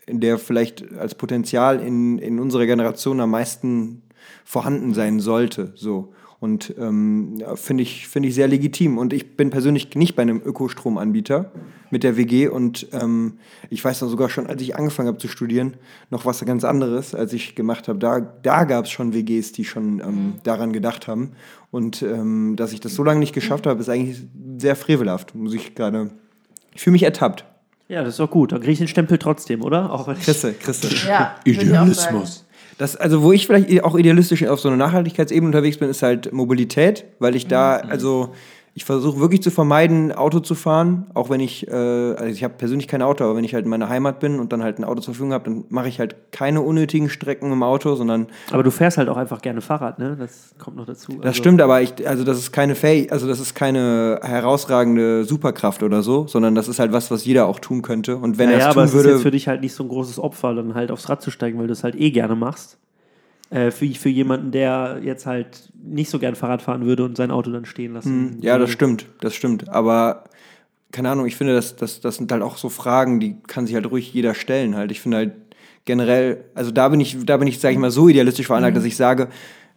[0.09, 4.03] der vielleicht als Potenzial in, in unserer Generation am meisten
[4.45, 5.73] vorhanden sein sollte.
[5.75, 6.13] So.
[6.43, 8.99] Und ähm, finde ich, finde ich sehr legitim.
[8.99, 11.53] Und ich bin persönlich nicht bei einem Ökostromanbieter
[11.91, 12.49] mit der WG.
[12.49, 13.35] Und ähm,
[13.71, 15.75] ich weiß noch sogar schon, als ich angefangen habe zu studieren,
[16.11, 18.01] noch was ganz anderes, als ich gemacht habe.
[18.01, 21.31] Da, da gab es schon WGs, die schon ähm, daran gedacht haben.
[21.71, 24.21] Und ähm, dass ich das so lange nicht geschafft habe, ist eigentlich
[24.59, 26.11] sehr frevelhaft, muss ich gerade.
[26.75, 27.45] Ich fühle mich ertappt.
[27.93, 28.53] Ja, das ist doch gut.
[28.53, 29.93] Dann kriege ich den Stempel trotzdem, oder?
[29.93, 30.89] Auch wenn ich Chrisse, Chrisse.
[31.07, 31.37] Ja,
[31.83, 32.23] auch sagen.
[32.79, 36.33] Das, also, wo ich vielleicht auch idealistisch auf so einer Nachhaltigkeitsebene unterwegs bin, ist halt
[36.33, 38.33] Mobilität, weil ich da, also
[38.75, 42.55] ich versuche wirklich zu vermeiden, Auto zu fahren, auch wenn ich, äh, also ich habe
[42.55, 44.85] persönlich kein Auto, aber wenn ich halt in meiner Heimat bin und dann halt ein
[44.85, 48.63] Auto zur Verfügung habe, dann mache ich halt keine unnötigen Strecken im Auto, sondern Aber
[48.63, 50.17] du fährst halt auch einfach gerne Fahrrad, ne?
[50.19, 51.19] Das kommt noch dazu.
[51.21, 55.83] das stimmt, aber ich, also das ist keine Fäh also das ist keine herausragende Superkraft
[55.83, 58.17] oder so, sondern das ist halt was, was jeder auch tun könnte.
[58.17, 59.61] Und wenn Ja, er ja, es aber tun es ist würde, jetzt für dich halt
[59.61, 61.95] nicht so ein großes Opfer, dann halt aufs Rad zu steigen, weil du es halt
[61.95, 62.79] eh gerne machst.
[63.53, 67.31] Äh, für, für jemanden, der jetzt halt nicht so gern Fahrrad fahren würde und sein
[67.31, 68.31] Auto dann stehen lassen.
[68.33, 69.69] Hm, Ja, das stimmt, das stimmt.
[69.69, 70.25] Aber
[70.91, 73.75] keine Ahnung, ich finde, das, das, das sind halt auch so Fragen, die kann sich
[73.75, 74.91] halt ruhig jeder stellen halt.
[74.91, 75.33] Ich finde halt
[75.85, 78.85] generell, also da bin ich, da bin ich, sage ich mal, so idealistisch veranlagt, dass
[78.85, 79.29] ich sage,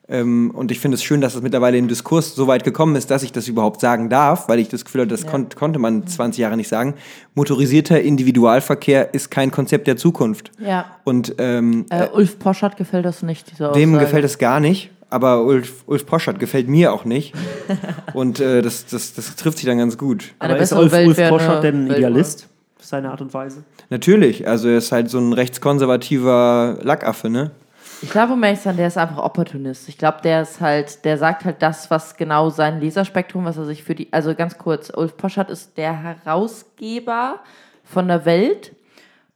[0.08, 3.10] ähm, und ich finde es schön, dass das mittlerweile im Diskurs so weit gekommen ist,
[3.10, 6.06] dass ich das überhaupt sagen darf, weil ich das Gefühl habe, das kon konnte man
[6.06, 6.94] 20 Jahre nicht sagen.
[7.34, 10.52] Motorisierter Individualverkehr ist kein Konzept der Zukunft.
[10.60, 10.86] Ja.
[11.04, 14.06] Und ähm, Äh, Ulf Poschert gefällt das nicht, diese dem Aussage.
[14.06, 17.34] gefällt es gar nicht, aber Ulf, Ulf Poschert gefällt mir auch nicht.
[18.14, 20.34] Und äh, das, das, das trifft sich dann ganz gut.
[20.40, 22.48] Eine Aber ist Ulf, Welt Ulf Poschert denn ein Idealist?
[22.78, 23.64] Auf seine Art und Weise?
[23.90, 27.52] Natürlich, also er ist halt so ein rechtskonservativer Lackaffe, ne?
[28.02, 29.90] Ich glaube, um ehrlich zu sein, der ist einfach Opportunist.
[29.90, 33.66] Ich glaube, der ist halt, der sagt halt das, was genau sein Leserspektrum, was er
[33.66, 37.40] sich für die, also ganz kurz, Ulf Poschert ist der Herausgeber
[37.84, 38.74] von der Welt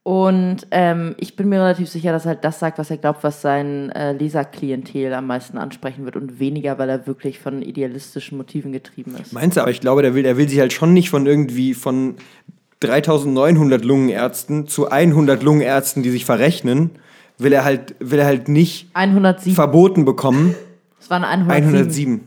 [0.03, 3.23] und ähm, ich bin mir relativ sicher, dass er halt das sagt, was er glaubt,
[3.23, 8.37] was sein äh, Leserklientel am meisten ansprechen wird und weniger, weil er wirklich von idealistischen
[8.37, 9.33] Motiven getrieben ist.
[9.33, 11.73] Meinst du, aber ich glaube, der will, der will sich halt schon nicht von irgendwie
[11.73, 12.15] von
[12.79, 16.91] 3900 Lungenärzten zu 100 Lungenärzten, die sich verrechnen,
[17.39, 19.55] will er halt, will er halt nicht 107.
[19.55, 20.55] verboten bekommen.
[21.01, 21.65] Es waren 107.
[21.73, 22.21] 107.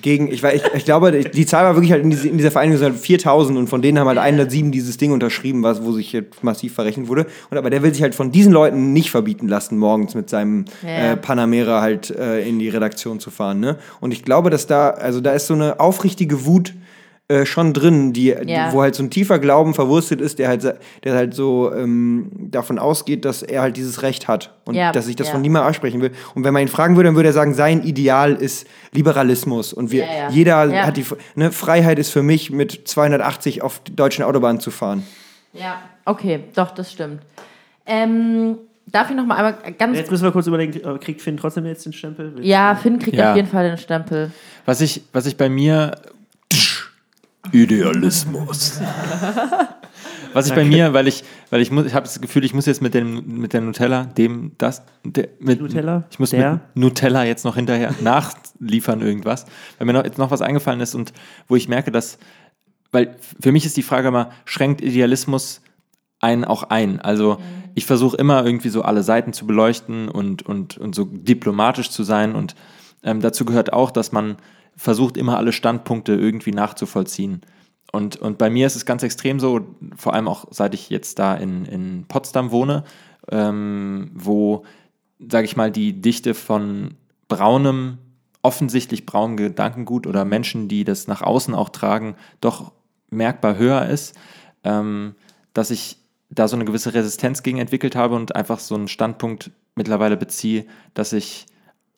[0.00, 2.78] gegen, ich, ich, ich glaube, die- Zahl war wirklich halt in, diese, in dieser Vereinigung
[2.78, 6.12] sind halt 4000 und von denen haben halt 107 dieses Ding unterschrieben, was, wo sich
[6.12, 7.26] jetzt massiv verrechnet wurde.
[7.50, 10.64] Und aber der will sich halt von diesen Leuten nicht verbieten lassen, morgens mit seinem
[10.82, 11.12] Ja.
[11.12, 13.60] äh, Panamera halt äh, in die Redaktion zu fahren.
[13.60, 13.76] Ne?
[14.00, 16.74] Und ich glaube, dass da, also da ist so eine aufrichtige Wut
[17.28, 18.40] äh, schon drin, die, Ja.
[18.68, 20.64] die, wo halt so ein tiefer Glauben verwurstet ist, der halt,
[21.04, 25.06] der halt so ähm, davon ausgeht, dass er halt dieses Recht hat und Ja, dass
[25.06, 25.32] sich das ja.
[25.34, 26.10] von niemandem absprechen will.
[26.34, 29.90] Und wenn man ihn fragen würde, dann würde er sagen, sein Ideal ist Liberalismus und
[29.92, 30.30] wir, Ja, ja.
[30.30, 30.86] jeder Ja.
[30.86, 35.02] hat die ne, Freiheit ist für mich mit 280 auf die deutschen Autobahnen zu fahren.
[35.52, 37.20] Ja, okay, doch, das stimmt.
[37.86, 38.56] Ähm,
[38.86, 39.96] darf ich noch mal einmal ganz...
[39.96, 42.34] Jetzt müssen wir kurz überlegen, äh, kriegt Finn trotzdem jetzt den Stempel?
[42.42, 43.30] Ja, Finn kriegt Ja.
[43.30, 44.30] auf jeden Fall den Stempel.
[44.66, 45.92] Was ich, was ich bei mir.
[47.52, 48.80] Idealismus.
[50.32, 52.66] Was ich bei mir, weil ich, weil ich muss, ich habe das Gefühl, ich muss
[52.66, 56.04] jetzt mit dem, mit der Nutella, dem, das, der, mit Nutella?
[56.10, 56.52] ich muss Der?
[56.52, 59.46] mit Nutella jetzt noch hinterher nachliefern irgendwas,
[59.78, 61.12] weil mir noch, jetzt noch was eingefallen ist und
[61.48, 62.18] wo ich merke, dass,
[62.92, 65.60] weil für mich ist die Frage immer, schränkt Idealismus
[66.20, 67.00] einen auch ein?
[67.00, 67.38] Also
[67.74, 72.04] ich versuche immer irgendwie so alle Seiten zu beleuchten und, und, und so diplomatisch zu
[72.04, 72.54] sein und
[73.02, 74.36] ähm, dazu gehört auch, dass man
[74.76, 77.42] versucht, immer alle Standpunkte irgendwie nachzuvollziehen.
[77.92, 79.60] Und, und bei mir ist es ganz extrem so,
[79.96, 82.84] vor allem auch seit ich jetzt da in, in Potsdam wohne,
[83.30, 84.64] ähm, wo,
[85.18, 86.94] sage ich mal, die Dichte von
[87.28, 87.98] braunem,
[88.42, 92.72] offensichtlich braunem Gedankengut oder Menschen, die das nach außen auch tragen, doch
[93.10, 94.16] merkbar höher ist,
[94.64, 95.14] ähm,
[95.52, 95.98] dass ich
[96.30, 100.66] da so eine gewisse Resistenz gegen entwickelt habe und einfach so einen Standpunkt mittlerweile beziehe,
[100.94, 101.46] dass ich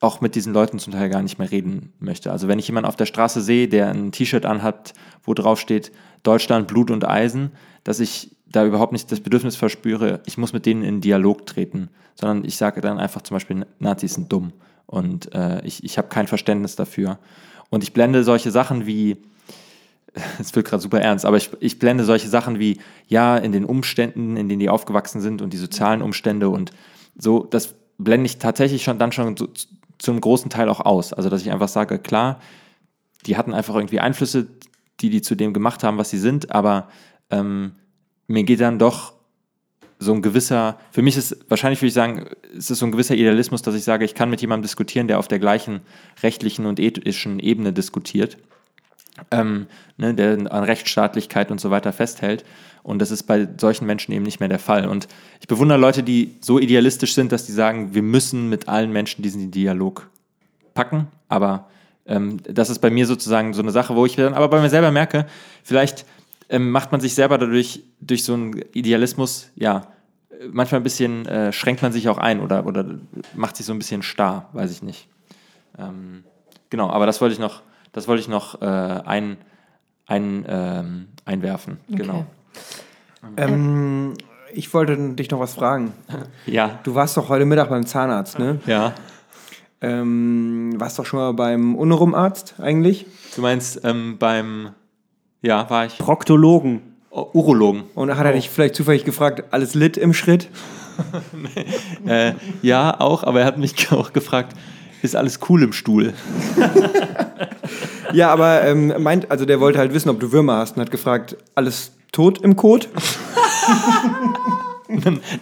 [0.05, 2.31] auch mit diesen Leuten zum Teil gar nicht mehr reden möchte.
[2.31, 5.91] Also wenn ich jemanden auf der Straße sehe, der ein T-Shirt anhat, wo drauf steht
[6.23, 7.51] Deutschland, Blut und Eisen,
[7.83, 11.89] dass ich da überhaupt nicht das Bedürfnis verspüre, ich muss mit denen in Dialog treten,
[12.13, 14.53] sondern ich sage dann einfach zum Beispiel, Nazis sind dumm
[14.85, 17.19] und äh, ich, ich habe kein Verständnis dafür.
[17.69, 19.17] Und ich blende solche Sachen wie,
[20.39, 23.65] es wird gerade super ernst, aber ich, ich blende solche Sachen wie, ja, in den
[23.65, 26.71] Umständen, in denen die aufgewachsen sind und die sozialen Umstände und
[27.17, 29.47] so, das blende ich tatsächlich schon dann schon so,
[29.97, 31.13] zu, zu einem großen Teil auch aus.
[31.13, 32.39] Also, dass ich einfach sage, klar,
[33.25, 34.47] die hatten einfach irgendwie Einflüsse,
[35.01, 36.89] die die zu dem gemacht haben, was sie sind, aber
[37.29, 37.73] ähm,
[38.27, 39.13] mir geht dann doch
[39.97, 43.15] so ein gewisser, für mich ist wahrscheinlich würde ich sagen, es ist so ein gewisser
[43.15, 45.81] Idealismus, dass ich sage, ich kann mit jemandem diskutieren, der auf der gleichen
[46.21, 48.37] rechtlichen und ethischen Ebene diskutiert
[49.31, 52.45] ähm, ne, der an Rechtsstaatlichkeit und so weiter festhält.
[52.85, 54.87] Und das ist bei solchen Menschen eben nicht mehr der Fall.
[54.87, 55.07] Und
[55.41, 59.23] ich bewundere Leute, die so idealistisch sind, dass die sagen, wir müssen mit allen Menschen
[59.23, 60.07] diesen Dialog
[60.75, 61.07] packen.
[61.27, 61.67] Aber
[62.05, 64.69] ähm, das ist bei mir sozusagen so eine Sache, wo ich dann aber bei mir
[64.69, 65.25] selber merke,
[65.63, 66.05] vielleicht
[66.47, 69.87] ähm, macht man sich selber dadurch durch so einen Idealismus, ja,
[70.51, 72.85] manchmal ein bisschen äh, schränkt man sich auch ein oder, oder
[73.33, 75.07] macht sich so ein bisschen starr, weiß ich nicht.
[75.79, 76.23] Ähm,
[76.69, 79.37] genau, aber das wollte ich noch, das wollte ich noch äh, ein,
[80.05, 81.79] ein, ähm, einwerfen.
[81.89, 82.27] Genau.
[83.37, 84.13] Ähm,
[84.53, 85.93] ich wollte dich noch was fragen.
[86.45, 88.59] Ja, Du warst doch heute Mittag beim Zahnarzt, ne?
[88.65, 88.93] ja.
[89.81, 93.05] Ähm, warst doch schon mal beim Unurumarzt eigentlich?
[93.35, 94.69] Du meinst ähm, beim,
[95.41, 96.81] ja, war ich Proktologen.
[97.11, 97.83] oh, Urologen.
[97.93, 100.49] Und hat er dich vielleicht zufällig gefragt, alles lit im Schritt?
[102.07, 104.55] Äh, ja, auch, aber er hat mich auch gefragt,
[105.01, 106.13] ist alles cool im Stuhl?
[108.13, 110.91] Ja, aber ähm, meint, also der wollte halt wissen, ob du Würmer hast und hat
[110.91, 112.89] gefragt, alles tot im Kot?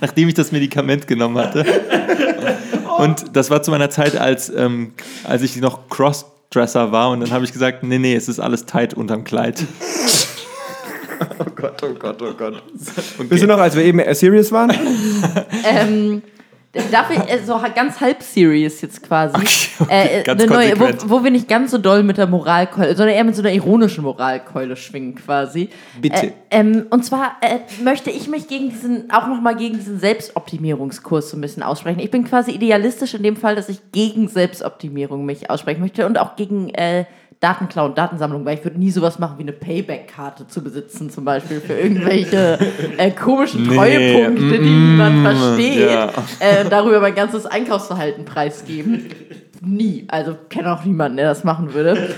[0.01, 1.65] nachdem ich das Medikament genommen hatte.
[2.97, 7.09] Und das war zu meiner Zeit, als, ähm, als ich noch Crossdresser war.
[7.09, 9.63] Und dann habe ich gesagt, nee, nee, es ist alles tight unterm Kleid.
[11.39, 12.61] Oh Gott, oh Gott, oh Gott.
[13.29, 14.71] Wisst ihr noch, als wir eben serious waren?
[15.63, 16.21] Ähm,
[16.91, 19.35] darf ich äh, so ganz halb serious jetzt quasi?
[19.79, 22.95] okay, äh, ganz eine neue, wo, wo wir nicht ganz so doll mit der Moralkeule,
[22.95, 25.69] sondern eher mit so einer ironischen Moralkeule schwingen quasi.
[26.01, 26.27] Bitte.
[26.27, 31.29] Äh, ähm, und zwar äh, möchte ich mich gegen diesen, auch nochmal gegen diesen Selbstoptimierungskurs
[31.29, 31.99] so ein bisschen aussprechen.
[31.99, 36.17] Ich bin quasi idealistisch in dem Fall, dass ich gegen Selbstoptimierung mich aussprechen möchte und
[36.17, 36.69] auch gegen
[37.43, 41.25] Datenklau und Datensammlung, weil ich würde nie sowas machen wie eine Payback-Karte zu besitzen, zum
[41.25, 42.57] Beispiel für irgendwelche
[42.97, 46.09] äh, komischen Nee, Treuepunkte, die mm, niemand versteht, ja.
[46.39, 49.09] äh, darüber mein ganzes Einkaufsverhalten preisgeben.
[49.65, 50.05] Nie.
[50.09, 52.15] Also kenne auch niemanden, der das machen würde.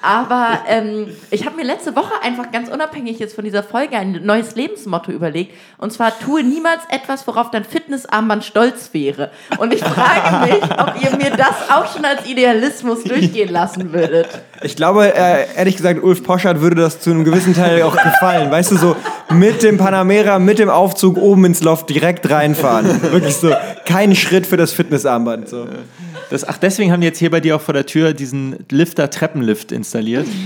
[0.00, 4.20] Aber ähm, ich habe mir letzte Woche einfach ganz unabhängig jetzt von dieser Folge ein
[4.22, 5.54] neues Lebensmotto überlegt.
[5.78, 9.30] Und zwar tue niemals etwas, worauf dein Fitnessarmband stolz wäre.
[9.58, 14.28] Und ich frage mich, ob ihr mir das auch schon als Idealismus durchgehen lassen würdet.
[14.62, 18.50] Ich glaube, äh, ehrlich gesagt, Ulf Poschardt würde das zu einem gewissen Teil auch gefallen.
[18.50, 18.96] Weißt du, so
[19.30, 23.02] mit dem Panamera, mit dem Aufzug oben ins Loft direkt reinfahren.
[23.10, 23.52] Wirklich so,
[23.84, 25.48] kein Schritt für das Fitnessarmband.
[25.48, 25.66] So.
[26.30, 29.72] Das, ach, deswegen haben die jetzt hier bei dir auch vor der Tür diesen Lifter-Treppenlift
[29.72, 30.26] installiert.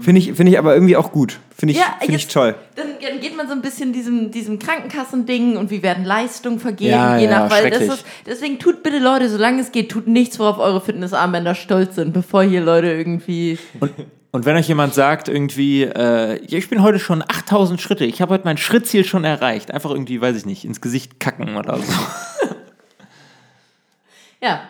[0.00, 1.38] Finde ich, finde ich aber irgendwie auch gut.
[1.56, 2.54] Finde ich, Ja, finde ich toll.
[2.74, 6.90] Dann, dann geht man so ein bisschen diesem, diesem Krankenkassending und wie werden Leistungen vergeben,
[6.90, 10.06] Ja, je ja, nach, weil das ist, deswegen tut bitte Leute, solange es geht, tut
[10.06, 13.58] nichts, worauf eure Fitnessarmbänder stolz sind, bevor hier Leute irgendwie.
[14.32, 18.20] Und wenn euch jemand sagt, irgendwie, äh, ja, ich bin heute schon 8000 Schritte, ich
[18.20, 21.78] habe heute mein Schrittziel schon erreicht, einfach irgendwie, weiß ich nicht, ins Gesicht kacken oder
[21.78, 21.82] so.
[24.46, 24.60] Ja,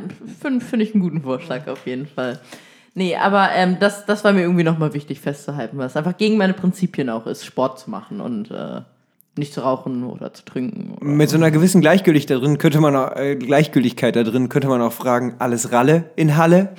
[0.41, 2.41] finde find ich einen guten Vorschlag auf jeden Fall.
[2.95, 6.39] Nee, aber ähm, das, das war mir irgendwie nochmal wichtig festzuhalten, weil es einfach gegen
[6.39, 8.81] meine Prinzipien auch ist, Sport zu machen und äh,
[9.37, 10.95] nicht zu rauchen oder zu trinken.
[10.97, 14.49] Oder Mit so einer gewissen Gleichgültigkeit da drin könnte man auch, äh, Gleichgültigkeit da drin
[14.49, 16.75] könnte man auch fragen, alles Ralle in Halle?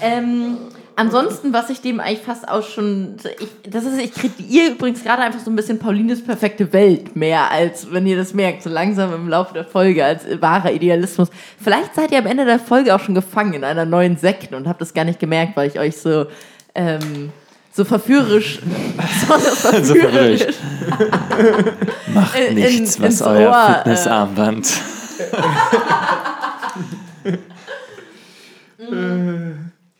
[0.00, 0.56] Ähm,
[0.96, 3.16] ansonsten, was ich dem eigentlich fast auch schon.
[3.38, 7.50] Ich, das ist, ich kreiere übrigens gerade einfach so ein bisschen Paulines perfekte Welt mehr,
[7.50, 11.28] als wenn ihr das merkt, so langsam im Laufe der Folge, als wahrer Idealismus.
[11.62, 14.66] Vielleicht seid ihr am Ende der Folge auch schon gefangen in einer neuen Sekte und
[14.66, 16.26] habt das gar nicht gemerkt, weil ich euch so.
[16.74, 17.30] Ähm,
[17.72, 18.60] so verführerisch.
[19.28, 20.54] so So verrückt.
[22.14, 24.72] Macht In- nichts, in- was euer Ohr, äh, Fitnessarmband.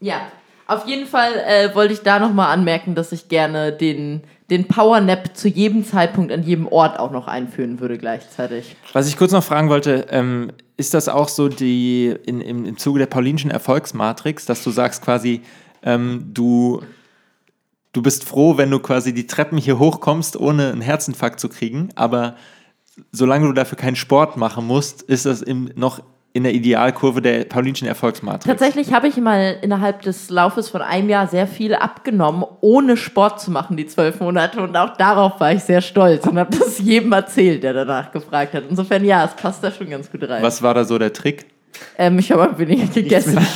[0.00, 0.20] Ja,
[0.66, 5.00] auf jeden Fall äh, wollte ich da nochmal anmerken, dass ich gerne den, den Power
[5.00, 8.76] Nap zu jedem Zeitpunkt an jedem Ort auch noch einführen würde gleichzeitig.
[8.92, 12.78] Was ich kurz noch fragen wollte, ähm, ist das auch so die in, im, im
[12.78, 15.42] Zuge der Paulinischen Erfolgsmatrix, dass du sagst quasi,
[15.82, 16.82] ähm, du,
[17.92, 21.90] du bist froh, wenn du quasi die Treppen hier hochkommst, ohne einen Herzinfarkt zu kriegen,
[21.94, 22.34] aber
[23.12, 26.00] solange du dafür keinen Sport machen musst, ist das im, noch
[26.36, 28.44] in der Idealkurve der Paulinischen Erfolgsmatrix.
[28.44, 33.40] Tatsächlich habe ich mal innerhalb des Laufes von einem Jahr sehr viel abgenommen, ohne Sport
[33.40, 34.60] zu machen, die zwölf Monate.
[34.60, 38.52] Und auch darauf war ich sehr stolz und habe das jedem erzählt, der danach gefragt
[38.52, 38.64] hat.
[38.68, 40.42] Insofern ja, es passt da schon ganz gut rein.
[40.42, 41.46] Was war da so der Trick?
[41.96, 43.38] Ähm, ich habe weniger gegessen.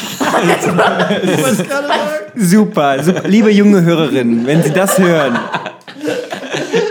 [2.37, 3.29] Super, super.
[3.29, 5.38] Liebe junge Hörerinnen, wenn Sie das hören,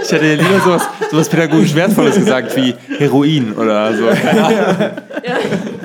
[0.03, 4.07] Ich hätte lieber sowas, sowas pädagogisch Wertvolles gesagt wie Heroin oder so.
[4.07, 4.75] Keine Ahnung.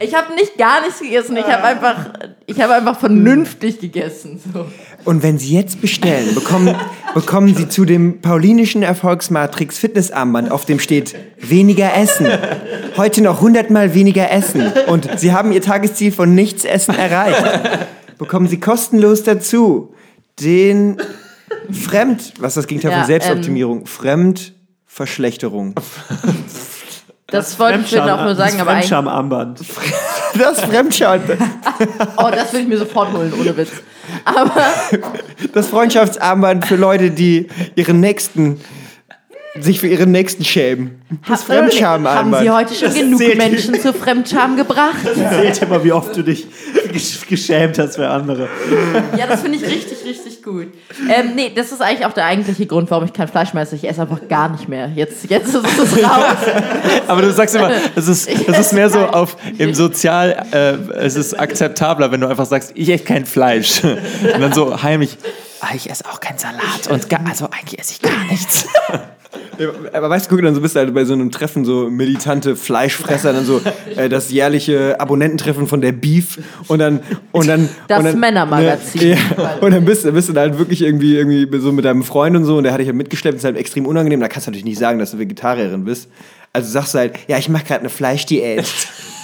[0.00, 1.36] Ich habe nicht gar nichts gegessen.
[1.36, 2.10] Ich habe einfach,
[2.46, 4.40] ich habe einfach vernünftig gegessen.
[4.52, 4.66] So.
[5.04, 6.76] Und wenn Sie jetzt bestellen, bekommen,
[7.14, 12.28] bekommen Sie zu dem paulinischen Erfolgsmatrix Fitnessarmband, auf dem steht weniger essen.
[12.96, 14.72] Heute noch 100 Mal weniger essen.
[14.86, 17.88] Und Sie haben Ihr Tagesziel von nichts essen erreicht.
[18.18, 19.94] Bekommen Sie kostenlos dazu
[20.40, 20.98] den
[21.72, 23.86] Fremd, was das Gegenteil Ja, von Selbstoptimierung?
[23.86, 25.74] Fremdverschlechterung.
[27.30, 29.60] Das wollte ich mir auch nur sagen, das aber eigentlich, Fremdscham-Armband.
[30.38, 31.20] Das Fremdschauen,
[32.16, 33.70] oh, das will ich mir sofort holen, ohne Witz.
[34.24, 34.62] Aber
[35.52, 38.60] das Freundschaftsarmband für Leute, die ihren Nächsten,
[39.62, 41.02] sich für ihren Nächsten schämen.
[41.28, 42.42] Das haben Fremdscham-Armband.
[42.44, 45.04] Sie heute schon Das genug Menschen zur Fremdscham gebracht?
[45.04, 46.46] Erzählt immer, wie oft du dich
[46.92, 48.48] gesch- geschämt hast für andere.
[49.16, 50.66] Ja, das finde ich richtig, richtig gut.
[51.08, 53.76] Ähm, nee, das ist eigentlich auch der eigentliche Grund, warum ich kein Fleisch mehr esse.
[53.76, 54.90] Ich esse einfach gar nicht mehr.
[54.94, 56.24] Jetzt, jetzt ist es raus.
[57.06, 61.16] Aber du sagst immer, es ist, es ist mehr so auf im Sozial, äh, es
[61.16, 63.82] ist akzeptabler, wenn du einfach sagst, ich esse kein Fleisch.
[63.84, 65.16] Und dann so heimlich,
[65.60, 68.66] ah, ich esse auch keinen Salat und gar, also eigentlich esse ich gar nichts.
[69.92, 72.56] Aber weißt du, guck, dann so bist du halt bei so einem Treffen so militante
[72.56, 73.60] Fleischfresser, dann so
[73.96, 77.00] äh, das jährliche Abonnententreffen von der Beef und dann
[77.32, 79.10] und dann Das und dann, Männermagazin.
[79.12, 79.16] Ja,
[79.60, 82.36] und dann bist, du- bist du da halt wirklich irgendwie irgendwie so mit deinem Freund
[82.36, 84.20] und so und der hat dich halt mitgeschleppt, ist halt extrem unangenehm.
[84.20, 86.08] Da kannst du natürlich nicht sagen, dass du Vegetarierin bist.
[86.52, 88.64] Also sagst du halt, ja, ich mache gerade eine Fleischdiät.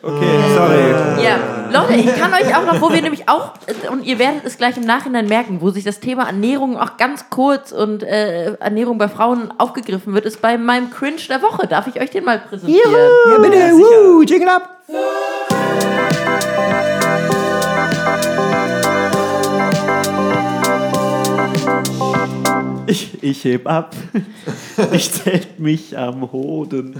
[0.00, 1.24] Okay, sorry.
[1.24, 1.38] Ja,
[1.72, 4.56] Leute, ich kann euch auch noch, wo wir nämlich auch, äh, und ihr werdet es
[4.56, 8.98] gleich im Nachhinein merken, wo sich das Thema Ernährung auch ganz kurz und äh, Ernährung
[8.98, 11.66] bei Frauen aufgegriffen wird, ist bei meinem Cringe der Woche.
[11.66, 12.92] Darf ich euch den mal präsentieren?
[13.30, 14.78] Ja, bitte, woo, jingle up.
[22.86, 23.94] Ich, ich heb ab.
[24.92, 26.94] Ich zählt mich am Hoden.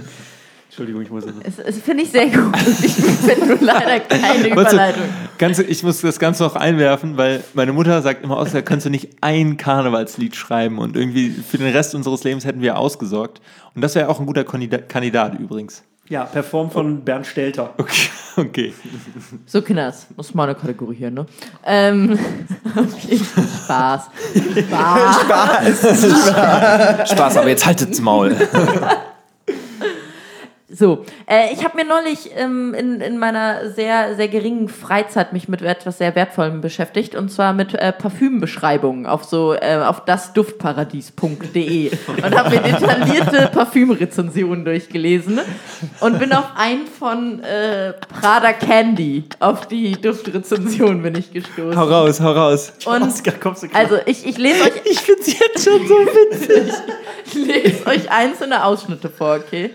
[0.69, 1.41] Entschuldigung, ich muss immer.
[1.43, 2.55] Das, das finde ich sehr gut.
[2.83, 5.01] Ich finde nur leider keine Überleitung.
[5.39, 8.91] ganz, ich muss das Ganze noch einwerfen, weil meine Mutter sagt immer, außer kannst du
[8.91, 13.41] nicht ein Karnevalslied schreiben und irgendwie für den Rest unseres Lebens hätten wir ausgesorgt.
[13.73, 15.83] Und das wäre auch ein guter Kandida- Kandidat übrigens.
[16.07, 17.73] Ja, performt von Bernd Stelter.
[17.77, 18.73] Okay, okay.
[19.47, 21.25] So, Kinders, muss mal eine Kategorie hier, ne?
[21.65, 22.17] Ähm,
[22.75, 23.19] okay.
[23.65, 24.03] Spaß.
[25.21, 27.11] Spaß.
[27.11, 28.35] Spaß, aber jetzt haltet's Maul.
[30.79, 35.49] So, äh, ich habe mir neulich ähm, in, in meiner sehr, sehr geringen Freizeit mich
[35.49, 41.91] mit etwas sehr Wertvollem beschäftigt und zwar mit äh, Parfümbeschreibungen auf so äh, auf dasduftparadies.de
[42.23, 45.41] und habe mir detaillierte Parfümrezensionen durchgelesen
[45.99, 51.77] und bin auf einen von äh, Prada Candy auf die Duftrezension bin ich gestoßen.
[51.77, 52.71] Hau raus, hau raus.
[52.85, 53.81] Und Oscar, kommst du klar?
[53.81, 56.73] also ich, ich lese euch Ich find's jetzt schon so witzig.
[57.25, 59.71] ich lese euch einzelne Ausschnitte vor, okay?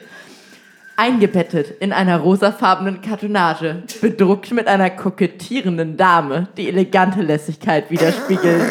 [0.97, 8.63] Eingebettet in einer rosafarbenen Kartonage, bedruckt mit einer kokettierenden Dame, die elegante Lässigkeit widerspiegelt.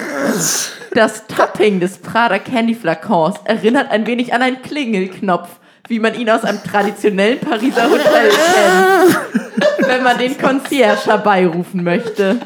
[0.94, 5.50] Das Topping des Prada Candy Flakons erinnert ein wenig an einen Klingelknopf,
[5.88, 12.38] wie man ihn aus einem traditionellen Pariser Hotel kennt, wenn man den Concierge herbeirufen möchte.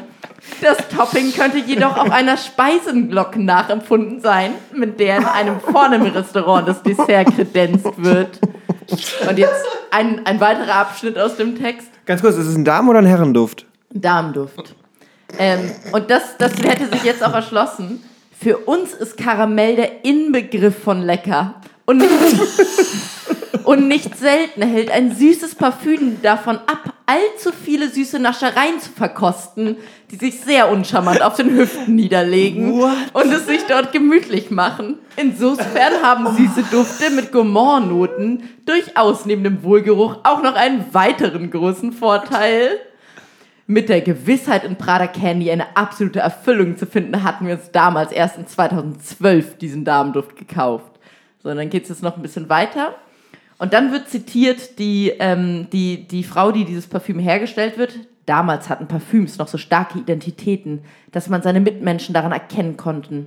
[0.60, 6.82] Das Topping könnte jedoch auch einer Speisenglocke nachempfunden sein, mit der in einem Vornehm-Restaurant das
[6.82, 8.40] Dessert kredenzt wird.
[8.90, 11.88] Und jetzt ein, ein weiterer Abschnitt aus dem Text.
[12.06, 13.66] Ganz kurz, ist es ein Damen- oder ein Herrenduft?
[13.90, 14.74] Darmduft.
[15.38, 18.02] Ähm, und das, das hätte sich jetzt auch erschlossen.
[18.40, 21.54] Für uns ist Karamell der Inbegriff von lecker.
[21.84, 22.10] Und nicht,
[23.68, 29.76] und nicht selten hält ein süßes Parfüm davon ab, allzu viele süße Naschereien zu verkosten,
[30.10, 34.98] die sich sehr uncharmant auf den Hüften niederlegen und es sich dort gemütlich machen.
[35.16, 41.92] Insofern haben süße Dufte mit Gourmand-Noten durchaus neben dem Wohlgeruch auch noch einen weiteren großen
[41.92, 42.70] Vorteil.
[43.66, 48.12] Mit der Gewissheit, in Prada Candy eine absolute Erfüllung zu finden, hatten wir uns damals
[48.12, 50.92] erst in 2012 diesen Damenduft gekauft.
[51.42, 52.94] So, und dann geht es jetzt noch ein bisschen weiter.
[53.58, 57.98] Und dann wird zitiert die, ähm, die, die Frau, die dieses Parfüm hergestellt wird.
[58.24, 60.82] Damals hatten Parfüms noch so starke Identitäten,
[61.12, 63.26] dass man seine Mitmenschen daran erkennen konnte.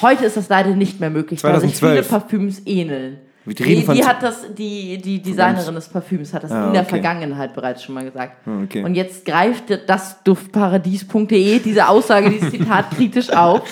[0.00, 2.06] Heute ist das leider nicht mehr möglich, weil sich 2012.
[2.06, 3.18] viele Parfüms ähneln.
[3.44, 6.66] Wir Die, reden von die hat das, die, die Designerin des Parfüms hat das Ah,
[6.66, 6.90] in der okay.
[6.90, 8.36] Vergangenheit bereits schon mal gesagt.
[8.44, 8.82] Ah, okay.
[8.82, 13.62] Und jetzt greift das Duftparadies.de diese Aussage, dieses Zitat kritisch auf.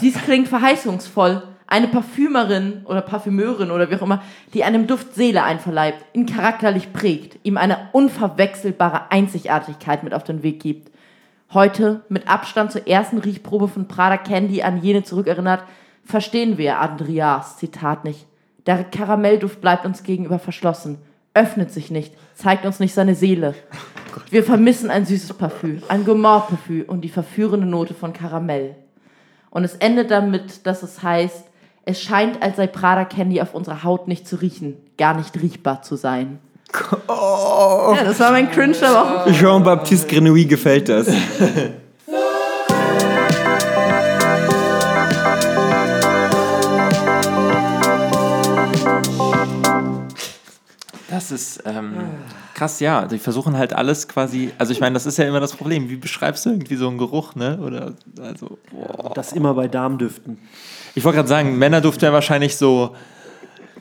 [0.00, 1.44] Dies klingt verheißungsvoll.
[1.72, 6.92] Eine Parfümerin oder Parfümeurin oder wie auch immer, die einem Duft Seele einverleibt, ihn charakterlich
[6.92, 10.92] prägt, ihm eine unverwechselbare Einzigartigkeit mit auf den Weg gibt.
[11.54, 15.64] Heute, mit Abstand zur ersten Riechprobe von Prada Candy an jene zurückerinnert,
[16.04, 18.26] verstehen wir Andreas Zitat nicht.
[18.66, 20.98] Der Karamellduft bleibt uns gegenüber verschlossen,
[21.32, 23.54] öffnet sich nicht, zeigt uns nicht seine Seele.
[24.28, 28.76] Wir vermissen ein süßes Parfüm, ein Gourmand-Parfüm und die verführende Note von Karamell.
[29.48, 31.46] Und es endet damit, dass es heißt,
[31.84, 35.82] es scheint, als sei Prada Candy auf unserer Haut nicht zu riechen, gar nicht riechbar
[35.82, 36.38] zu sein.
[37.08, 39.32] Ja, das war mein Cringe der Woche.
[39.32, 41.08] Jean-Baptiste Grenouille gefällt das.
[51.10, 51.94] Das ist ähm,
[52.54, 53.04] krass, ja.
[53.04, 54.50] Die versuchen halt alles quasi.
[54.56, 55.90] Also ich meine, das ist ja immer das Problem.
[55.90, 57.58] Wie beschreibst du irgendwie so einen Geruch, ne?
[57.58, 58.56] Oder also.
[58.70, 59.12] Boah.
[59.14, 60.38] Das immer bei Darmdüften.
[60.94, 62.94] Ich wollte gerade sagen, Männerduft wäre wahrscheinlich so.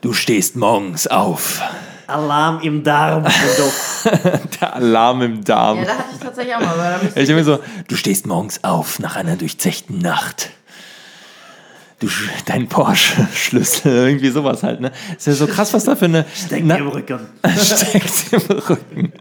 [0.01, 1.61] Du stehst morgens auf.
[2.07, 3.25] Alarm im Darm.
[4.61, 5.77] Der Alarm im Darm.
[5.77, 6.99] Ja, da hatte ich tatsächlich auch mal.
[7.03, 10.49] Ich denke mir so, du stehst morgens auf nach einer durchzechten Nacht.
[12.01, 12.07] Du,
[12.47, 14.91] dein Porsche-Schlüssel, irgendwie sowas halt, ne?
[15.15, 16.25] Ist ja so krass, was da für eine.
[16.33, 17.19] Steckt im Rücken.
[17.61, 19.13] Steckt im Rücken.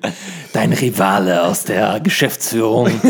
[0.54, 2.90] Dein Rivale aus der Geschäftsführung.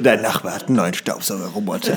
[0.00, 1.96] Dein Nachbar hat einen neuen Staubsaugerroboter.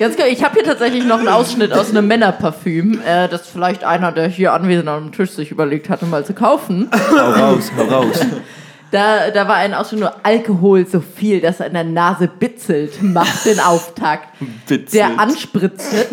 [0.00, 3.84] Ganz genau, ich habe hier tatsächlich noch einen Ausschnitt aus einem Männerparfüm, äh, das vielleicht
[3.84, 6.90] einer, der hier anwesend am Tisch sich überlegt hatte, mal zu kaufen.
[6.92, 8.18] hau raus, hau raus.
[8.92, 13.02] Da, da war ein Ausschnitt nur Alkohol so viel, dass er in der Nase bitzelt,
[13.02, 14.28] macht den Auftakt.
[14.68, 14.92] Bitzelt.
[14.92, 16.04] Der Anspritzer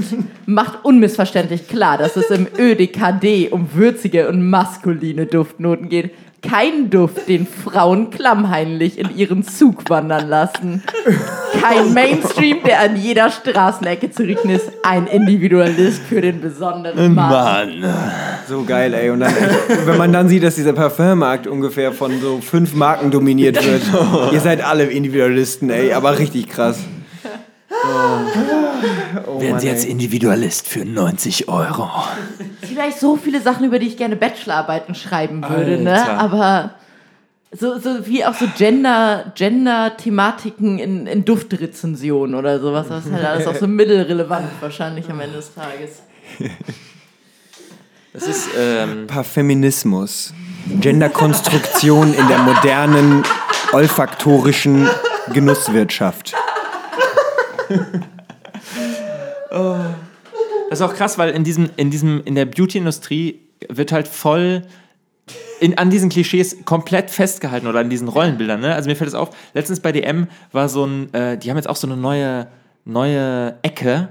[0.45, 6.11] macht unmissverständlich klar, dass es im ÖDKD um würzige und maskuline Duftnoten geht.
[6.41, 10.83] Kein Duft, den Frauen klammheinlich in ihren Zug wandern lassen.
[11.61, 14.71] Kein Mainstream, der an jeder Straßenecke zu riechen ist.
[14.83, 17.81] Ein Individualist für den besonderen Mann.
[17.81, 17.93] Mann.
[18.47, 19.09] So geil, ey.
[19.09, 19.33] Und dann,
[19.85, 23.83] wenn man dann sieht, dass dieser Parfümmarkt ungefähr von so fünf Marken dominiert wird.
[24.31, 25.93] Ihr seid alle Individualisten, ey.
[25.93, 26.79] Aber richtig krass.
[29.25, 29.91] Oh, Werden Sie jetzt ey.
[29.91, 31.89] Individualist für 90 Euro?
[32.61, 36.01] Vielleicht so viele Sachen, über die ich gerne Bachelorarbeiten schreiben würde, ne?
[36.01, 36.17] Alter.
[36.19, 36.75] Aber
[37.51, 42.87] so, so wie auch so Gender, Gender-Thematiken in, in Duftrezensionen oder sowas.
[42.89, 46.03] Das ist halt alles auch so mittelrelevant wahrscheinlich am Ende des Tages.
[48.13, 50.33] Das ist, ähm, Parfeminismus.
[50.79, 53.23] Genderkonstruktion in der modernen
[53.71, 54.87] olfaktorischen
[55.33, 56.35] Genusswirtschaft.
[60.69, 63.39] Das ist auch krass, weil in diesem, in diesem, in der Beauty-Industrie
[63.69, 64.61] wird halt voll
[65.59, 68.61] in, an diesen Klischees komplett festgehalten oder an diesen Rollenbildern.
[68.61, 68.75] Ne?
[68.75, 71.67] Also mir fällt es auf, letztens bei DM war so ein, äh, die haben jetzt
[71.67, 72.47] auch so eine neue,
[72.85, 74.09] neue Ecke.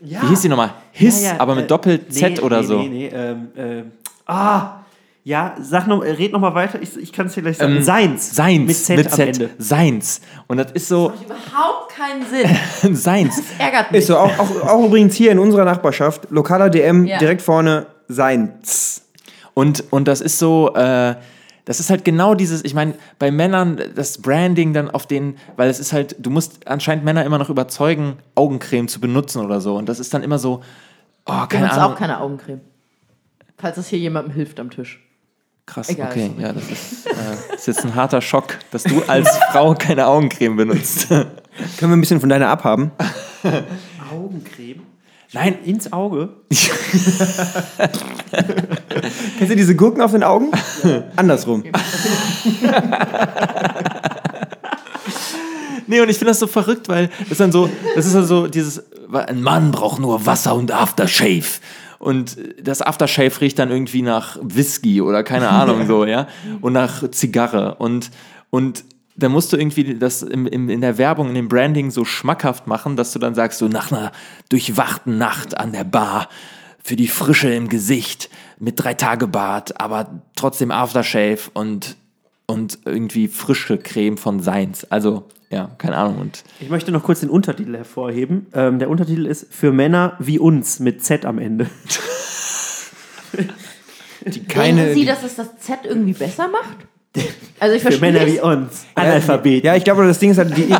[0.00, 0.74] Wie hieß die nochmal?
[0.90, 2.78] Hiss, Ja, ja, aber mit äh, Doppel-Z nee, oder nee, so.
[2.78, 3.92] Nee, nee, ähm, ähm,
[4.26, 4.81] ah,
[5.24, 7.76] ja, sag noch, red noch mal weiter, ich, ich kann es dir gleich sagen.
[7.76, 8.34] Ähm, Seins.
[8.34, 8.66] Seins.
[8.66, 9.50] Mit Z am Ende.
[9.58, 10.20] Seins.
[10.48, 12.94] Und das ist so Überhaupt keinen Sinn.
[12.96, 13.36] Seins.
[13.36, 14.00] Das ärgert mich.
[14.00, 17.18] Ist so, auch, auch, auch übrigens hier in unserer Nachbarschaft, lokaler DM, Ja.
[17.18, 19.02] direkt vorne, Seins.
[19.54, 21.14] Und, und das ist so, äh,
[21.66, 25.70] das ist halt genau dieses, ich meine, bei Männern das Branding dann auf den, weil
[25.70, 29.76] es ist halt, du musst anscheinend Männer immer noch überzeugen, Augencreme zu benutzen oder so.
[29.76, 30.62] Und das ist dann immer so,
[31.26, 31.92] oh, Du keine benutzt Ahnung.
[31.92, 32.60] auch keine Augencreme.
[33.58, 35.01] Falls es hier jemandem hilft am Tisch.
[35.66, 36.42] Krass, Egal, okay, sorry.
[36.42, 40.56] ja, das ist, äh, ist jetzt ein harter Schock, dass du als Frau keine Augencreme
[40.56, 41.08] benutzt.
[41.08, 41.30] Können
[41.78, 42.90] wir ein bisschen von deiner abhaben?
[44.12, 44.82] Augencreme.
[45.34, 46.30] Nein, Ins Auge.
[49.38, 50.50] Kennst du diese Gurken auf den Augen?
[51.16, 51.64] Andersrum.
[55.88, 58.24] Nee, und ich finde das so verrückt, weil das ist dann so, das ist dann
[58.24, 58.82] so dieses,
[59.12, 61.44] ein Mann braucht nur Wasser und Aftershave.
[62.02, 66.26] Und das Aftershave riecht dann irgendwie nach Whisky oder keine Ahnung so, ja.
[66.60, 67.76] Und nach Zigarre.
[67.76, 68.10] Und,
[68.50, 68.84] und
[69.14, 72.66] da musst du irgendwie das im, im, in der Werbung, in dem Branding so schmackhaft
[72.66, 74.10] machen, dass du dann sagst, so nach einer
[74.48, 76.28] durchwachten Nacht an der Bar,
[76.82, 78.28] für die Frische im Gesicht,
[78.58, 81.96] mit drei Tage Bart, aber trotzdem Aftershave und,
[82.46, 84.90] und irgendwie frische Creme von Seins.
[84.90, 86.18] Also, ja, keine Ahnung.
[86.18, 88.46] Und Ich möchte noch kurz den Untertitel hervorheben.
[88.54, 91.66] Ähm, der Untertitel ist Für Männer wie uns mit Z am Ende.
[94.48, 96.76] Keine, Denken Sie, die- dass es das Z irgendwie besser macht?
[97.60, 98.86] Also ich Für Männer wie uns.
[98.94, 99.64] Analphabet.
[99.64, 100.74] Ja, ich glaube, das Ding ist halt, die,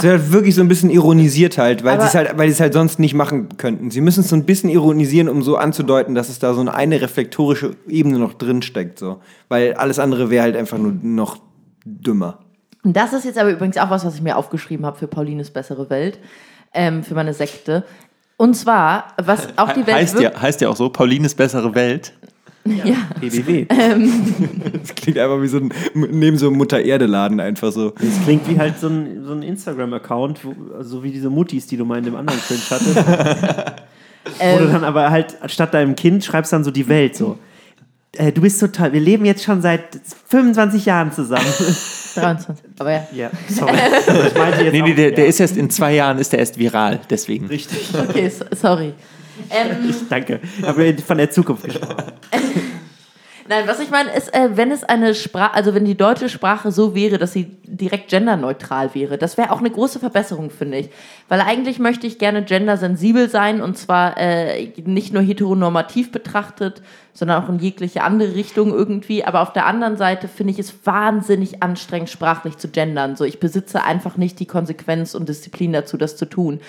[0.00, 2.60] sie halt wirklich so ein bisschen ironisiert halt, weil sie es halt, weil sie es
[2.60, 3.90] halt sonst nicht machen könnten.
[3.92, 6.74] Sie müssen es so ein bisschen ironisieren, um so anzudeuten, dass es da so eine,
[6.74, 9.20] eine reflektorische Ebene noch drin steckt, so.
[9.48, 11.38] Weil alles andere wäre halt einfach nur noch
[11.84, 12.40] dümmer.
[12.82, 15.50] Und das ist jetzt aber übrigens auch was, was ich mir aufgeschrieben habe für Paulines
[15.50, 16.18] bessere Welt,
[16.72, 17.84] ähm, für meine Sekte.
[18.36, 22.12] Und zwar, was auch die Welt heißt, ja, heißt ja auch so, Paulines bessere Welt.
[22.64, 22.94] ja.
[23.20, 23.66] BBW.
[24.80, 27.90] Das klingt einfach wie so ein, neben so einem Mutter-Erde-Laden einfach so.
[27.90, 31.76] Das klingt wie halt so ein, so ein Instagram-Account, wo- so wie diese Muttis, die
[31.76, 32.96] du mal in dem anderen Cringe hattest.
[34.38, 37.38] Wo du Ähm, dann aber halt statt deinem Kind schreibst dann so die Welt so.
[38.12, 41.44] Äh, du bist total, wir leben jetzt schon seit 25 Jahren zusammen.
[42.14, 42.64] 23.
[42.78, 43.04] Aber ja.
[43.12, 43.72] ja, sorry.
[44.28, 46.38] Ich meinte jetzt Nee, nee, auch- der, der ist erst in zwei Jahren, ist der
[46.40, 47.46] erst viral, deswegen.
[47.46, 47.88] richtig.
[48.08, 48.92] Okay, so, sorry.
[49.50, 50.40] Ähm, Danke.
[50.58, 52.04] Ich habe von der Zukunft gesprochen.
[53.50, 56.70] Nein, was ich meine ist, äh, wenn es eine Sprache, also wenn die deutsche Sprache
[56.70, 60.90] so wäre, dass sie direkt genderneutral wäre, das wäre auch eine große Verbesserung, finde ich.
[61.28, 66.80] Weil eigentlich möchte ich gerne gendersensibel sein und zwar äh, nicht nur heteronormativ betrachtet,
[67.12, 69.24] sondern auch in jegliche andere Richtung irgendwie.
[69.24, 73.16] Aber auf der anderen Seite finde ich es wahnsinnig anstrengend, sprachlich zu gendern.
[73.16, 76.60] So, ich besitze einfach nicht die Konsequenz und Disziplin dazu, das zu tun.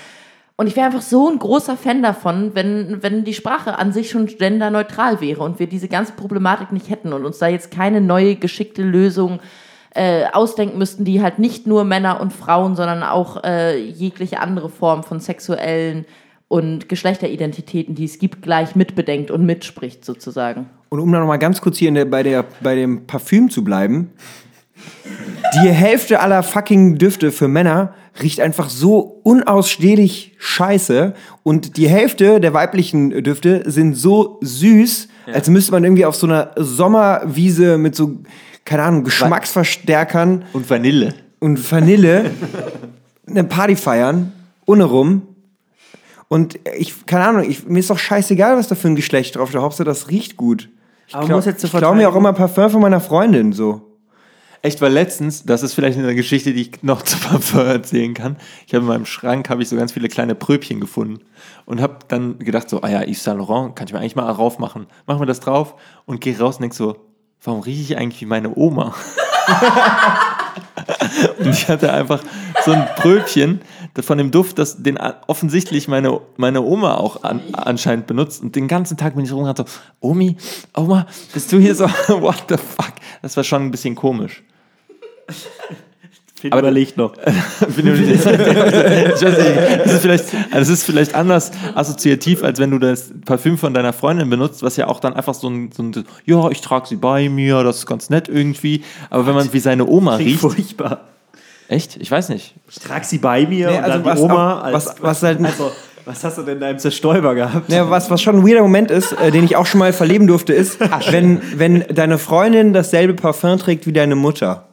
[0.62, 4.12] Und ich wäre einfach so ein großer Fan davon, wenn, wenn die Sprache an sich
[4.12, 7.99] schon genderneutral wäre und wir diese ganze Problematik nicht hätten und uns da jetzt keine
[7.99, 9.39] neue geschickte Lösung
[9.95, 14.70] äh, ausdenken müssten, die halt nicht nur Männer und Frauen, sondern auch äh, jegliche andere
[14.70, 16.05] Form von sexuellen
[16.47, 20.70] und Geschlechteridentitäten, die es gibt, gleich mitbedenkt und mitspricht sozusagen.
[20.89, 23.64] Und um dann noch mal ganz kurz hier der, bei, der, bei dem Parfüm zu
[23.64, 24.12] bleiben.
[25.56, 31.14] Die Hälfte aller fucking Düfte für Männer riecht einfach so unausstehlich scheiße.
[31.44, 36.28] Und die Hälfte der weiblichen Düfte sind so süß, als müsste man irgendwie auf so
[36.28, 38.20] einer Sommerwiese mit so,
[38.66, 41.14] keine Ahnung, Geschmacksverstärkern Und Vanille.
[41.40, 42.32] und Vanille
[43.28, 44.32] eine Party feiern,
[44.66, 45.24] ohne rum.
[46.28, 49.50] Und ich, keine Ahnung, ich, mir ist doch scheißegal, was da für ein Geschlecht drauf
[49.50, 49.62] steht.
[49.62, 50.70] Hauptsache, das riecht gut.
[51.08, 53.02] Ich Aber man glaub- muss jetzt zur ich glaube mir auch immer Parfum von meiner
[53.02, 53.82] Freundin so.
[54.64, 58.36] Echt, weil letztens, das ist vielleicht eine Geschichte, die ich noch zu Parfum erzählen kann.
[58.68, 61.22] Ich habe in meinem Schrank habe ich so ganz viele kleine Pröbchen gefunden
[61.66, 64.32] und habe dann gedacht so, ah ja, Yves Saint Laurent, kann ich mir eigentlich mal
[64.32, 64.86] drauf machen.
[65.07, 66.97] Mach mir das drauf und gehe raus und denk so,
[67.43, 68.93] warum rieche ich eigentlich wie meine Oma?
[71.39, 72.22] und ich hatte einfach
[72.64, 73.62] so ein Pröbchen
[73.99, 78.43] von dem Duft, das den offensichtlich meine, meine Oma auch an, anscheinend benutzt.
[78.43, 79.66] Und den ganzen Tag bin ich rum und so,
[79.99, 80.38] Omi,
[80.76, 81.86] Oma, bist du hier so?
[82.07, 82.93] What the fuck?
[83.24, 84.43] Das war schon ein bisschen komisch.
[86.49, 87.13] Aber überlegt noch.
[87.15, 87.78] Das
[89.93, 94.30] ist vielleicht, es ist vielleicht anders assoziativ, als wenn du das Parfüm von deiner Freundin
[94.30, 95.93] benutzt, was ja auch dann einfach so ein, so ein
[96.26, 98.84] ja, ich trage sie bei mir, das ist ganz nett irgendwie.
[99.09, 101.01] Aber wenn man wie seine Oma riecht, furchtbar.
[101.67, 101.97] echt?
[101.97, 102.55] Ich weiß nicht.
[102.69, 105.24] Ich trage sie bei mir Nee, und also dann was die Oma als, was- was
[105.24, 105.72] halt- also
[106.05, 107.72] Was hast du denn da im Zerstäuber gehabt?
[107.72, 110.26] Ja, was, was schon ein weirder Moment ist, äh, den ich auch schon mal verleben
[110.26, 110.80] durfte, ist,
[111.11, 114.65] wenn, wenn deine Freundin dasselbe Parfum trägt wie deine Mutter.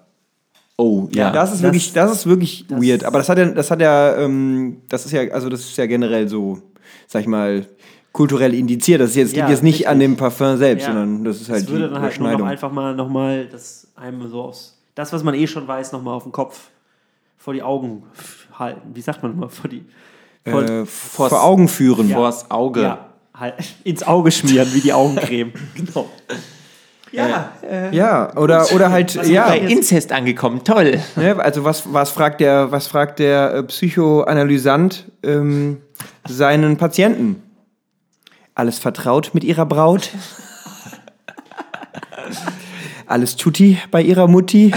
[0.80, 1.32] Oh, ja.
[1.32, 3.02] Das ist wirklich, das ist wirklich weird.
[3.02, 5.86] Aber das hat ja, das hat ja, ähm, das ist ja, also das ist ja
[5.86, 6.62] generell so,
[7.08, 7.66] sag ich mal,
[8.12, 9.00] kulturell indiziert.
[9.00, 9.88] Das ist jetzt, Ja, liegt jetzt nicht richtig.
[9.88, 10.92] an dem Parfum selbst, Ja.
[10.92, 13.88] sondern das ist halt das würde die dann halt nur noch einfach mal nochmal das
[13.96, 14.78] einem so aus.
[14.94, 16.70] Das, was man eh schon weiß, nochmal auf den Kopf
[17.36, 18.04] vor die Augen
[18.56, 18.90] halten.
[18.94, 19.48] Wie sagt man mal?
[19.48, 19.84] Vor die.
[20.46, 22.08] Vor, äh, vor Augen führen.
[22.10, 22.82] Vors Auge.
[22.82, 25.52] ja, halt, ins Auge schmieren, wie die Augencreme.
[25.74, 26.08] genau.
[27.12, 31.00] Ja, äh, Ja, oder, oder halt, ja, Bei Inzest angekommen, toll.
[31.16, 35.78] ne, also was, was fragt der, was fragt der äh, Psychoanalysant ähm,
[36.28, 37.42] seinen Patienten?
[38.54, 40.10] Alles vertraut mit ihrer Braut?
[43.06, 44.72] Alles tutti bei ihrer Mutti?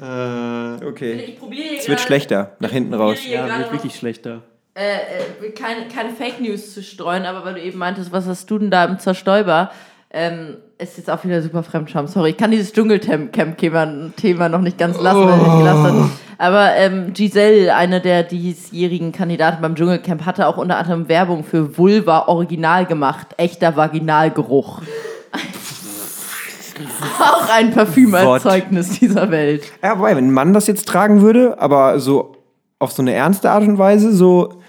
[0.86, 1.12] okay.
[1.12, 3.18] Ich probiere Es wird schlechter, nach hinten raus.
[3.28, 4.42] ja wird wirklich schlechter.
[4.74, 8.50] Äh, äh, keine, keine Fake News zu streuen, aber weil du eben meintest, was hast
[8.50, 9.70] du denn da im Zerstäuber?
[10.10, 12.06] Ähm, ist jetzt auch wieder super Fremdscham.
[12.06, 16.10] Sorry, ich kann dieses Dschungelcamp-Thema noch nicht ganz lassen, hat.
[16.38, 21.78] Aber ähm, Giselle, eine der diesjährigen Kandidaten beim Dschungelcamp, hatte auch unter anderem Werbung für
[21.78, 23.28] Vulva Original gemacht.
[23.36, 24.82] Echter Vaginalgeruch.
[27.20, 29.64] auch ein Parfümerzeugnis dieser Welt.
[29.82, 32.36] Ja, wobei, wenn ein Mann das jetzt tragen würde, aber so
[32.78, 34.61] auf so eine ernste Art und Weise, so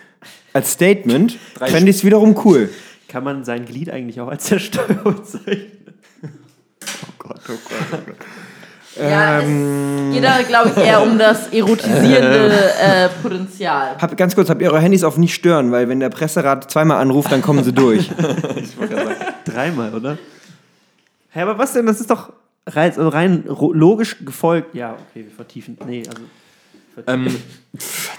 [0.54, 2.70] als Statement, fände ich es wiederum cool.
[3.08, 5.72] Kann man sein Glied eigentlich auch als Zerstäuber bezeichnen?
[9.00, 13.98] Ja, es geht da, glaube ich, eher um das erotisierende äh, Potenzial.
[14.00, 17.02] Hab, ganz kurz, habt ihr eure Handys auf nicht stören, weil wenn der Presserat zweimal
[17.02, 18.12] anruft, dann kommen sie durch.
[19.46, 20.18] Dreimal, oder?
[21.32, 21.88] Hä, aber was denn?
[21.88, 22.34] Das ist doch
[22.68, 24.76] rein, also rein logisch gefolgt.
[24.76, 25.78] Ja, okay, wir vertiefen.
[25.88, 26.22] Nee, also.
[27.08, 27.36] Ähm,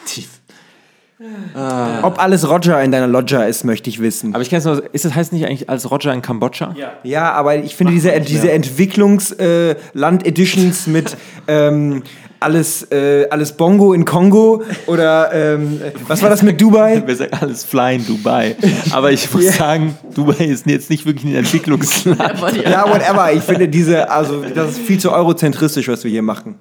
[2.03, 4.35] Ob alles Roger in deiner Lodger ist, möchte ich wissen.
[4.35, 6.75] aber ich kenne es nur, ist das heißt nicht eigentlich als Roger in Kambodscha?
[6.77, 6.95] Ja.
[7.05, 12.03] Ja, aber ich finde diese, diese Entwicklungsland-Editions mit ähm,
[12.41, 17.01] alles, äh, alles Bongo in Kongo oder ähm, was war das mit Dubai?
[17.07, 18.57] Wir sagen alles Fly in Dubai.
[18.91, 22.19] Aber ich muss sagen, Dubai ist jetzt nicht wirklich ein Entwicklungsland.
[22.65, 23.33] Ja, whatever.
[23.33, 26.57] Ich finde diese, also das ist viel zu eurozentristisch, was wir hier machen.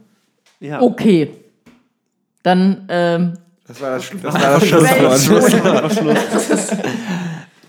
[0.60, 0.80] ja.
[0.82, 1.32] Okay.
[2.44, 3.34] Dann, ähm,
[3.74, 4.68] Das war das, das, war das
[5.26, 5.98] Schlusswort.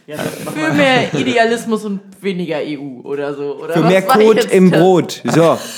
[0.06, 3.56] ja für mehr Idealismus und weniger EU oder so.
[3.56, 4.80] Oder Für was mehr Kot im das?
[4.80, 5.22] Brot.
[5.24, 5.58] So.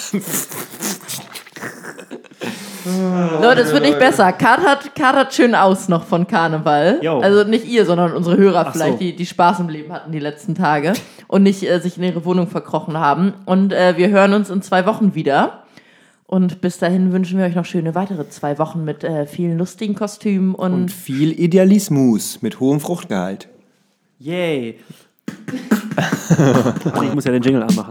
[3.41, 4.33] Leute, es wird nicht besser.
[4.33, 6.99] Katert, katert schön aus noch von Karneval.
[7.03, 7.21] Jo.
[7.21, 8.99] Also nicht ihr, sondern unsere Hörer Ach vielleicht, so.
[8.99, 10.95] die, die Spaß im Leben hatten die letzten Tage
[11.29, 13.33] und nicht äh, sich in ihre Wohnung verkrochen haben.
[13.45, 15.63] Und äh, wir hören uns in zwei Wochen wieder.
[16.27, 19.95] Und bis dahin wünschen wir euch noch schöne weitere zwei Wochen mit äh, vielen lustigen
[19.95, 23.49] Kostümen und, Und viel Idealismus mit hohem Fruchtgehalt.
[24.19, 24.79] Yay.
[27.03, 27.89] Ich muss ja den Jingle anmachen.